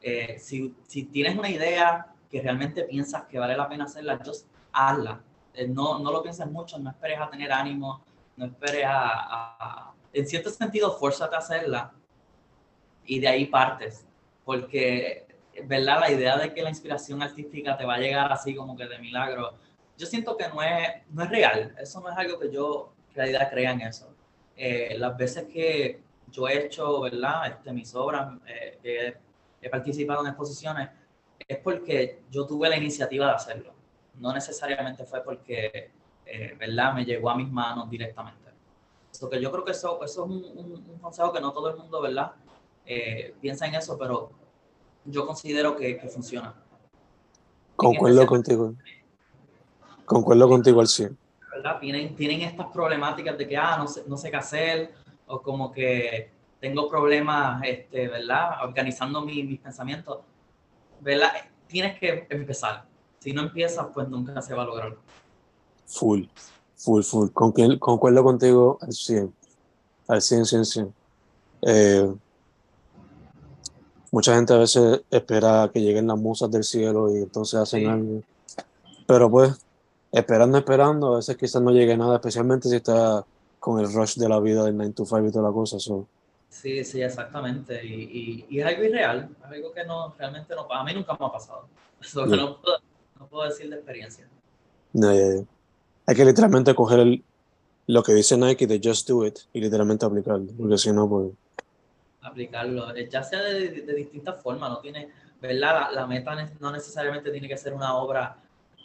Eh, 0.00 0.38
si, 0.38 0.74
si, 0.86 1.04
tienes 1.04 1.36
una 1.36 1.50
idea 1.50 2.06
que 2.30 2.40
realmente 2.40 2.84
piensas 2.84 3.24
que 3.24 3.38
vale 3.38 3.58
la 3.58 3.68
pena 3.68 3.84
hacerla, 3.84 4.18
just 4.24 4.46
hazla. 4.72 5.20
Eh, 5.52 5.68
no, 5.68 5.98
no 5.98 6.10
lo 6.10 6.22
pienses 6.22 6.46
mucho, 6.46 6.78
no 6.78 6.88
esperes 6.88 7.20
a 7.20 7.28
tener 7.28 7.52
ánimo, 7.52 8.02
no 8.38 8.46
esperes 8.46 8.86
a, 8.86 9.10
a, 9.58 9.92
en 10.14 10.26
cierto 10.26 10.48
sentido, 10.48 10.96
fuérzate 10.96 11.34
a 11.34 11.40
hacerla 11.40 11.92
y 13.04 13.20
de 13.20 13.28
ahí 13.28 13.44
partes. 13.44 14.06
Porque, 14.46 15.26
¿verdad? 15.64 16.00
La 16.00 16.10
idea 16.10 16.38
de 16.38 16.54
que 16.54 16.62
la 16.62 16.70
inspiración 16.70 17.22
artística 17.22 17.76
te 17.76 17.84
va 17.84 17.96
a 17.96 17.98
llegar 17.98 18.32
así 18.32 18.54
como 18.54 18.78
que 18.78 18.86
de 18.86 18.98
milagro, 18.98 19.58
yo 19.98 20.06
siento 20.06 20.38
que 20.38 20.48
no 20.48 20.62
es, 20.62 20.88
no 21.10 21.22
es 21.22 21.28
real. 21.28 21.74
Eso 21.78 22.00
no 22.00 22.10
es 22.10 22.16
algo 22.16 22.38
que 22.38 22.50
yo 22.50 22.94
en 23.10 23.14
realidad 23.14 23.50
crea 23.50 23.72
en 23.72 23.82
eso. 23.82 24.13
Eh, 24.56 24.96
las 24.98 25.16
veces 25.16 25.44
que 25.44 26.00
yo 26.30 26.48
he 26.48 26.66
hecho, 26.66 27.00
¿verdad? 27.00 27.46
Este, 27.48 27.72
mis 27.72 27.94
obras, 27.94 28.38
eh, 28.46 28.78
he, 28.82 29.16
he 29.60 29.70
participado 29.70 30.22
en 30.22 30.28
exposiciones, 30.28 30.90
es 31.46 31.58
porque 31.58 32.22
yo 32.30 32.46
tuve 32.46 32.68
la 32.68 32.76
iniciativa 32.76 33.26
de 33.26 33.32
hacerlo. 33.32 33.72
No 34.18 34.32
necesariamente 34.32 35.04
fue 35.04 35.22
porque, 35.22 35.90
eh, 36.24 36.56
¿verdad? 36.58 36.94
Me 36.94 37.04
llegó 37.04 37.30
a 37.30 37.36
mis 37.36 37.50
manos 37.50 37.90
directamente. 37.90 38.50
Eso 39.12 39.28
que 39.28 39.40
yo 39.40 39.50
creo 39.50 39.64
que 39.64 39.72
eso, 39.72 40.02
eso 40.04 40.24
es 40.24 40.30
un, 40.30 40.44
un, 40.58 40.72
un 40.88 40.98
consejo 40.98 41.32
que 41.32 41.40
no 41.40 41.52
todo 41.52 41.70
el 41.70 41.76
mundo, 41.76 42.00
¿verdad? 42.00 42.32
Piensa 43.40 43.66
en 43.66 43.76
eso, 43.76 43.96
pero 43.96 44.30
yo 45.04 45.26
considero 45.26 45.76
que, 45.76 45.96
que 45.96 46.08
funciona. 46.08 46.54
Concuerdo 47.76 48.26
contigo. 48.26 48.74
Concuerdo 50.04 50.48
contigo 50.48 50.80
al 50.80 50.88
100. 50.88 51.16
¿Verdad? 51.54 51.78
Tienen, 51.78 52.16
tienen 52.16 52.42
estas 52.42 52.66
problemáticas 52.72 53.38
de 53.38 53.46
que, 53.46 53.56
ah, 53.56 53.76
no 53.78 53.86
sé, 53.86 54.02
no 54.08 54.16
sé 54.16 54.30
qué 54.30 54.36
hacer, 54.36 54.92
o 55.26 55.40
como 55.40 55.70
que 55.70 56.30
tengo 56.60 56.88
problemas, 56.88 57.62
este, 57.64 58.08
¿verdad? 58.08 58.64
Organizando 58.64 59.20
mi, 59.22 59.42
mis 59.44 59.60
pensamientos, 59.60 60.18
¿verdad? 61.00 61.30
Tienes 61.68 61.98
que 61.98 62.26
empezar. 62.28 62.84
Si 63.20 63.32
no 63.32 63.42
empiezas, 63.42 63.86
pues 63.94 64.08
nunca 64.08 64.42
se 64.42 64.52
va 64.52 64.62
a 64.62 64.66
lograr. 64.66 64.96
Full, 65.86 66.24
full, 66.76 67.02
full. 67.02 67.28
Con, 67.30 67.52
concuerdo 67.78 68.24
contigo 68.24 68.78
al 68.82 68.92
100. 68.92 69.32
Al 70.08 70.20
100, 70.20 70.46
100, 70.46 70.64
100. 70.64 70.94
Eh, 71.66 72.14
mucha 74.10 74.34
gente 74.34 74.52
a 74.52 74.58
veces 74.58 75.02
espera 75.10 75.70
que 75.72 75.80
lleguen 75.80 76.08
las 76.08 76.18
musas 76.18 76.50
del 76.50 76.64
cielo 76.64 77.14
y 77.14 77.22
entonces 77.22 77.60
hacen 77.60 77.80
sí. 77.80 77.86
algo. 77.86 78.22
Pero 79.06 79.30
pues, 79.30 79.64
esperando, 80.14 80.58
esperando, 80.58 81.14
a 81.14 81.16
veces 81.16 81.36
quizás 81.36 81.60
no 81.60 81.72
llegue 81.72 81.96
nada, 81.96 82.16
especialmente 82.16 82.68
si 82.68 82.76
está 82.76 83.24
con 83.58 83.80
el 83.80 83.92
rush 83.92 84.16
de 84.16 84.28
la 84.28 84.38
vida 84.38 84.62
del 84.62 84.76
9 84.76 84.92
to 84.92 85.04
5 85.04 85.26
y 85.26 85.32
toda 85.32 85.48
la 85.48 85.54
cosa. 85.54 85.78
So. 85.80 86.06
Sí, 86.48 86.84
sí, 86.84 87.02
exactamente. 87.02 87.84
Y, 87.84 87.94
y, 87.94 88.46
y, 88.48 88.60
es 88.60 88.66
algo 88.66 88.84
irreal, 88.84 89.28
es 89.38 89.44
algo 89.44 89.72
que 89.72 89.84
no, 89.84 90.14
realmente 90.16 90.54
no 90.54 90.72
A 90.72 90.84
mí 90.84 90.94
nunca 90.94 91.16
me 91.18 91.26
ha 91.26 91.32
pasado. 91.32 91.66
No, 92.14 92.60
puedo, 92.60 92.78
no, 93.18 93.26
puedo, 93.28 93.48
decir 93.48 93.70
de 93.70 93.76
experiencia. 93.76 94.28
No, 94.92 95.10
yeah, 95.12 95.36
yeah. 95.36 95.44
Hay 96.06 96.14
que 96.14 96.24
literalmente 96.24 96.74
coger 96.74 97.00
el, 97.00 97.24
lo 97.86 98.02
que 98.02 98.12
dice 98.12 98.36
Nike 98.36 98.66
de 98.66 98.78
just 98.82 99.08
do 99.08 99.26
it 99.26 99.38
y 99.54 99.60
literalmente 99.62 100.04
aplicarlo, 100.04 100.52
porque 100.58 100.76
si 100.76 100.92
no, 100.92 101.08
pues. 101.08 101.32
Aplicarlo, 102.20 102.94
ya 102.94 103.22
sea 103.22 103.40
de, 103.40 103.70
de, 103.70 103.80
de 103.80 103.94
distintas 103.94 104.42
formas, 104.42 104.70
no 104.70 104.78
tiene, 104.80 105.08
¿verdad? 105.40 105.88
La, 105.88 106.00
la, 106.02 106.06
meta 106.06 106.34
no 106.60 106.70
necesariamente 106.70 107.30
tiene 107.30 107.48
que 107.48 107.56
ser 107.56 107.72
una 107.72 107.96
obra 107.96 108.36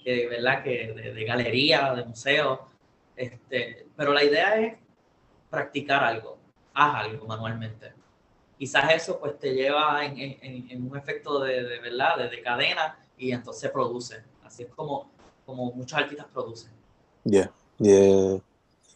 que, 0.10 0.28
¿verdad? 0.28 0.64
Que 0.64 0.94
de, 0.94 1.14
de 1.14 1.24
galería, 1.24 1.94
de 1.94 2.06
museo, 2.06 2.68
este, 3.16 3.86
pero 3.96 4.12
la 4.12 4.24
idea 4.24 4.60
es 4.60 4.74
practicar 5.50 6.04
algo, 6.04 6.38
haz 6.74 7.06
algo 7.06 7.28
manualmente. 7.28 7.94
Quizás 8.58 8.92
eso 8.94 9.20
pues 9.20 9.38
te 9.38 9.54
lleva 9.54 10.04
en, 10.04 10.18
en, 10.20 10.68
en 10.70 10.90
un 10.90 10.98
efecto 10.98 11.40
de, 11.40 11.64
de 11.64 11.80
verdad, 11.80 12.18
de, 12.18 12.30
de, 12.30 12.42
cadena 12.42 12.98
y 13.18 13.32
entonces 13.32 13.70
produce. 13.72 14.24
Así 14.44 14.64
es 14.64 14.70
como, 14.76 15.10
como 15.46 15.72
muchos 15.74 15.98
artistas 15.98 16.26
producen. 16.34 16.72
Yeah, 17.24 17.52
yeah. 17.78 18.40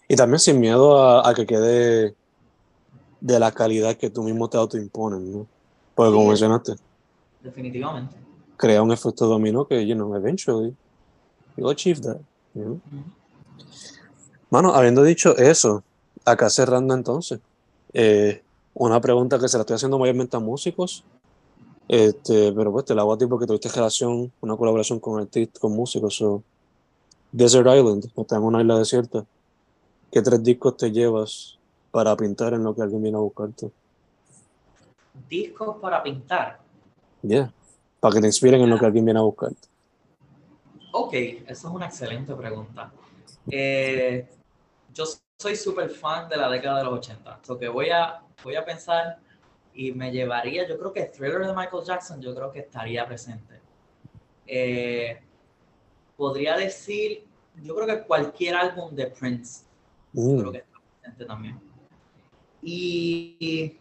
Y 0.07 0.15
también 0.15 0.39
sin 0.39 0.59
miedo 0.59 0.99
a, 0.99 1.29
a, 1.29 1.33
que 1.33 1.45
quede 1.45 2.15
de 3.21 3.39
la 3.39 3.51
calidad 3.51 3.95
que 3.95 4.09
tú 4.09 4.23
mismo 4.23 4.49
te 4.49 4.57
autoimpones, 4.57 5.21
¿no? 5.21 5.47
Porque 5.95 6.09
sí, 6.09 6.15
como 6.15 6.27
mencionaste. 6.27 6.73
Definitivamente. 7.41 8.15
Crea 8.57 8.81
un 8.81 8.91
efecto 8.91 9.27
dominó 9.27 9.65
que, 9.65 9.85
you 9.85 9.95
know, 9.95 10.15
eventually 10.15 10.75
you'll 11.55 11.71
achieve 11.71 12.01
that. 12.01 12.17
You 12.53 12.63
know? 12.63 12.73
mm 12.73 12.99
-hmm. 12.99 13.23
Mano, 14.53 14.75
habiendo 14.75 15.01
dicho 15.01 15.35
eso, 15.35 15.83
acá 16.25 16.47
cerrando 16.47 16.93
entonces, 16.93 17.39
eh, 17.91 18.43
una 18.75 19.01
pregunta 19.01 19.39
que 19.39 19.47
se 19.47 19.57
la 19.57 19.61
estoy 19.61 19.77
haciendo 19.77 19.97
mayormente 19.97 20.37
a 20.37 20.39
músicos, 20.39 21.03
este, 21.87 22.53
pero 22.53 22.71
pues 22.71 22.85
te 22.85 22.93
la 22.93 23.01
hago 23.01 23.13
a 23.13 23.17
ti 23.17 23.25
porque 23.25 23.47
tuviste 23.47 23.69
relación, 23.69 24.31
una 24.41 24.55
colaboración 24.55 24.99
con 24.99 25.19
artistas, 25.19 25.59
con 25.59 25.73
músicos. 25.73 26.15
So, 26.15 26.43
Desert 27.31 27.67
Island, 27.67 28.05
está 28.15 28.35
en 28.35 28.43
una 28.43 28.61
isla 28.61 28.77
desierta. 28.77 29.25
¿Qué 30.11 30.21
tres 30.21 30.43
discos 30.43 30.77
te 30.77 30.91
llevas 30.91 31.57
para 31.89 32.15
pintar 32.15 32.53
en 32.53 32.63
lo 32.63 32.75
que 32.75 32.83
alguien 32.83 33.01
viene 33.01 33.17
a 33.17 33.21
buscarte? 33.21 33.71
¿Discos 35.27 35.77
para 35.81 36.03
pintar? 36.03 36.59
Yeah, 37.23 37.51
para 37.99 38.13
que 38.13 38.21
te 38.21 38.27
inspiren 38.27 38.61
en 38.61 38.69
lo 38.69 38.77
que 38.77 38.85
alguien 38.85 39.05
viene 39.05 39.19
a 39.19 39.23
buscarte. 39.23 39.72
Ok, 40.95 41.13
esa 41.13 41.51
es 41.51 41.63
una 41.63 41.87
excelente 41.87 42.35
pregunta. 42.35 42.91
Eh, 43.49 44.29
yo 44.93 45.05
soy 45.39 45.55
súper 45.55 45.89
fan 45.89 46.29
de 46.29 46.37
la 46.37 46.47
década 46.49 46.77
de 46.77 46.83
los 46.83 46.93
80. 46.93 47.39
So 47.41 47.57
que 47.57 47.67
voy 47.67 47.89
a, 47.89 48.21
voy 48.43 48.55
a 48.55 48.63
pensar 48.63 49.17
y 49.73 49.91
me 49.91 50.11
llevaría, 50.11 50.67
yo 50.67 50.77
creo 50.77 50.93
que 50.93 51.05
Thriller 51.05 51.47
de 51.47 51.55
Michael 51.55 51.83
Jackson, 51.83 52.21
yo 52.21 52.35
creo 52.35 52.51
que 52.51 52.59
estaría 52.59 53.07
presente. 53.07 53.59
Eh, 54.45 55.19
podría 56.15 56.57
decir, 56.57 57.25
yo 57.63 57.75
creo 57.75 57.87
que 57.87 58.03
cualquier 58.03 58.55
álbum 58.55 58.93
de 58.93 59.07
Prince, 59.07 59.65
mm. 60.11 60.39
creo 60.39 60.51
que 60.51 60.57
está 60.59 60.79
presente 61.01 61.25
también. 61.25 61.59
Y, 62.61 63.79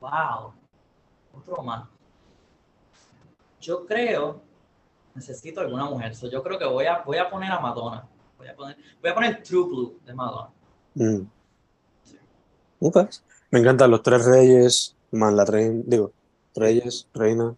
wow, 0.00 0.52
otro 1.32 1.62
más. 1.62 1.88
Yo 3.60 3.86
creo, 3.86 4.45
necesito 5.16 5.60
alguna 5.60 5.86
mujer, 5.86 6.14
so 6.14 6.28
yo 6.28 6.42
creo 6.42 6.58
que 6.58 6.66
voy 6.66 6.86
a, 6.86 7.02
voy 7.02 7.16
a 7.18 7.28
poner 7.28 7.50
a 7.50 7.58
Madonna. 7.58 8.06
Voy 8.38 8.48
a 8.48 8.54
poner, 8.54 8.76
voy 9.00 9.10
a 9.10 9.14
poner 9.14 9.42
True 9.42 9.66
Blue 9.66 9.98
de 10.04 10.14
Madonna. 10.14 10.50
Mm. 10.94 11.20
Sí. 12.04 12.18
Okay. 12.78 13.06
Me 13.50 13.60
encantan 13.60 13.90
los 13.90 14.02
tres 14.02 14.24
reyes, 14.24 14.94
más 15.10 15.32
la 15.32 15.44
reina, 15.44 15.82
digo, 15.86 16.12
reyes, 16.54 17.08
reina 17.14 17.54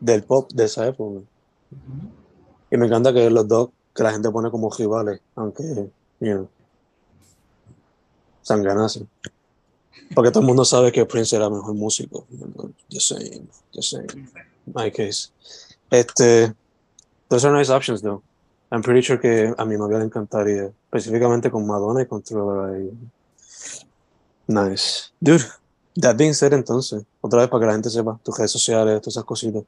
del 0.00 0.24
pop 0.24 0.50
de 0.52 0.64
esa 0.64 0.86
época. 0.86 1.20
Uh 1.20 1.24
-huh. 1.70 2.10
Y 2.70 2.76
me 2.76 2.86
encanta 2.86 3.12
que 3.12 3.28
los 3.30 3.46
dos, 3.46 3.70
que 3.94 4.02
la 4.02 4.12
gente 4.12 4.30
pone 4.30 4.50
como 4.50 4.70
rivales, 4.70 5.20
aunque, 5.36 5.62
you 6.20 6.32
know, 6.32 6.48
sanganase. 8.42 9.06
Porque 10.14 10.30
todo 10.30 10.40
el 10.40 10.46
mundo 10.46 10.64
sabe 10.64 10.92
que 10.92 11.06
Prince 11.06 11.36
era 11.36 11.46
el 11.46 11.52
mejor 11.52 11.74
músico. 11.74 12.26
The 12.90 13.00
same, 13.00 13.46
the 13.72 13.82
same. 13.82 14.06
My 14.66 14.90
case. 14.90 15.30
Este, 15.90 16.52
those 17.28 17.44
are 17.44 17.56
nice 17.56 17.70
options, 17.70 18.02
though. 18.02 18.22
I'm 18.70 18.82
pretty 18.82 19.02
sure 19.02 19.18
que 19.18 19.54
a 19.56 19.64
mi 19.64 19.76
novia 19.76 19.98
le 19.98 20.04
encantaría, 20.04 20.72
específicamente 20.86 21.50
con 21.50 21.66
Madonna 21.66 22.02
y 22.02 22.06
con 22.06 22.22
Thriller. 22.22 22.74
Ahí. 22.74 22.90
Nice. 24.48 25.12
Dude, 25.20 25.44
that 26.00 26.16
being 26.16 26.34
said, 26.34 26.52
entonces, 26.52 27.04
otra 27.20 27.40
vez 27.40 27.48
para 27.48 27.60
que 27.60 27.66
la 27.66 27.72
gente 27.72 27.90
sepa, 27.90 28.18
tus 28.22 28.36
redes 28.36 28.50
sociales, 28.50 29.00
todas 29.00 29.14
esas 29.14 29.24
cositas. 29.24 29.62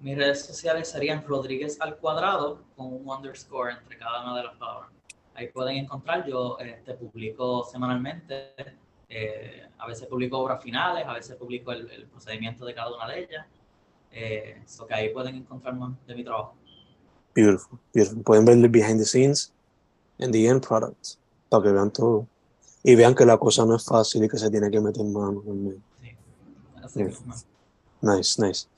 Mis 0.00 0.16
redes 0.16 0.44
sociales 0.44 0.88
serían 0.88 1.24
Rodríguez 1.26 1.80
al 1.80 1.96
cuadrado 1.96 2.58
con 2.76 2.92
un 2.92 3.08
underscore 3.08 3.72
entre 3.72 3.96
cada 3.96 4.22
una 4.22 4.36
de 4.36 4.44
las 4.44 4.56
palabras. 4.56 4.90
Ahí 5.34 5.48
pueden 5.48 5.76
encontrar, 5.76 6.26
yo 6.26 6.58
este, 6.58 6.94
publico 6.94 7.64
semanalmente, 7.64 8.52
eh, 9.08 9.66
a 9.78 9.86
veces 9.86 10.06
publico 10.06 10.38
obras 10.38 10.62
finales, 10.62 11.04
a 11.06 11.14
veces 11.14 11.36
publico 11.36 11.72
el, 11.72 11.90
el 11.90 12.06
procedimiento 12.06 12.66
de 12.66 12.74
cada 12.74 12.94
una 12.94 13.08
de 13.08 13.20
ellas. 13.20 13.46
Eh, 14.16 14.62
so 14.64 14.86
que 14.86 14.94
ahí 14.94 15.12
pueden 15.12 15.34
encontrar 15.34 15.74
más 15.74 15.92
de 16.06 16.14
mi 16.14 16.22
trabajo. 16.22 16.54
Beautiful, 17.34 17.78
beautiful. 17.92 18.22
Pueden 18.22 18.44
ver 18.44 18.56
el 18.58 18.68
behind 18.68 18.98
the 18.98 19.04
scenes 19.04 19.52
and 20.20 20.32
the 20.32 20.46
end 20.46 20.64
product 20.64 21.16
para 21.48 21.64
que 21.64 21.72
vean 21.72 21.90
todo 21.90 22.26
y 22.84 22.94
vean 22.94 23.14
que 23.14 23.26
la 23.26 23.38
cosa 23.38 23.64
no 23.66 23.74
es 23.74 23.84
fácil 23.84 24.22
y 24.22 24.28
que 24.28 24.38
se 24.38 24.50
tiene 24.50 24.70
que 24.70 24.80
meter 24.80 25.04
mano 25.04 25.40
también. 25.40 25.82
Sí, 26.00 26.10
así 26.82 26.98
yeah. 27.00 28.16
Nice, 28.16 28.40
nice. 28.40 28.68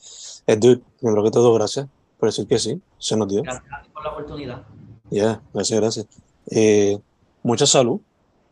Eh, 0.47 0.57
dude, 0.57 0.81
primero 1.01 1.23
que 1.23 1.31
todo, 1.31 1.53
gracias 1.53 1.87
por 2.19 2.29
decir 2.29 2.47
que 2.47 2.59
sí, 2.59 2.81
se 2.99 3.17
nos 3.17 3.29
dio. 3.29 3.43
Gracias 3.43 3.89
por 3.93 4.05
la 4.05 4.11
oportunidad. 4.13 4.63
Ya, 5.11 5.11
yeah, 5.11 5.43
gracias, 5.53 5.81
gracias. 5.81 6.07
Eh, 6.51 6.99
mucha 7.43 7.67
salud, 7.67 8.01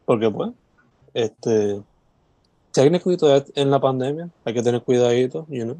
porque 0.05 0.31
pues, 0.31 0.51
este, 1.15 1.83
técnico 2.73 3.11
en 3.55 3.71
la 3.71 3.81
pandemia, 3.81 4.29
hay 4.45 4.53
que 4.53 4.63
tener 4.63 4.83
cuidadito, 4.83 5.47
you 5.49 5.65
know. 5.65 5.79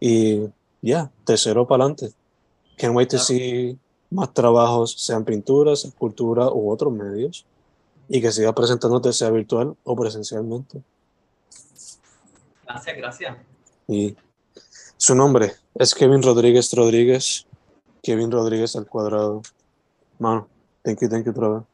Y 0.00 0.40
ya, 0.40 0.50
yeah, 0.82 1.10
tercero 1.24 1.66
para 1.66 1.84
adelante. 1.84 2.12
Can't 2.76 2.94
wait 2.94 3.10
to 3.10 3.18
see 3.18 3.78
más 4.10 4.32
trabajos, 4.32 4.94
sean 4.98 5.24
pinturas, 5.24 5.84
escultura 5.84 6.48
u 6.50 6.70
otros 6.70 6.92
medios, 6.92 7.46
y 8.08 8.20
que 8.20 8.30
siga 8.30 8.54
presentándote, 8.54 9.12
sea 9.12 9.30
virtual 9.30 9.76
o 9.84 9.96
presencialmente. 9.96 10.82
Gracias, 12.64 12.96
gracias. 12.96 13.36
Y 13.88 14.16
su 14.96 15.14
nombre 15.14 15.52
es 15.74 15.94
Kevin 15.94 16.22
Rodríguez 16.22 16.72
Rodríguez. 16.72 17.46
Kevin 18.02 18.30
Rodríguez 18.30 18.76
al 18.76 18.86
cuadrado. 18.86 19.42
Mano, 20.18 20.48
thank 20.82 21.00
you, 21.00 21.08
thank 21.08 21.26
you, 21.26 21.66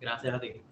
Gracias 0.00 0.34
a 0.34 0.40
ti. 0.40 0.62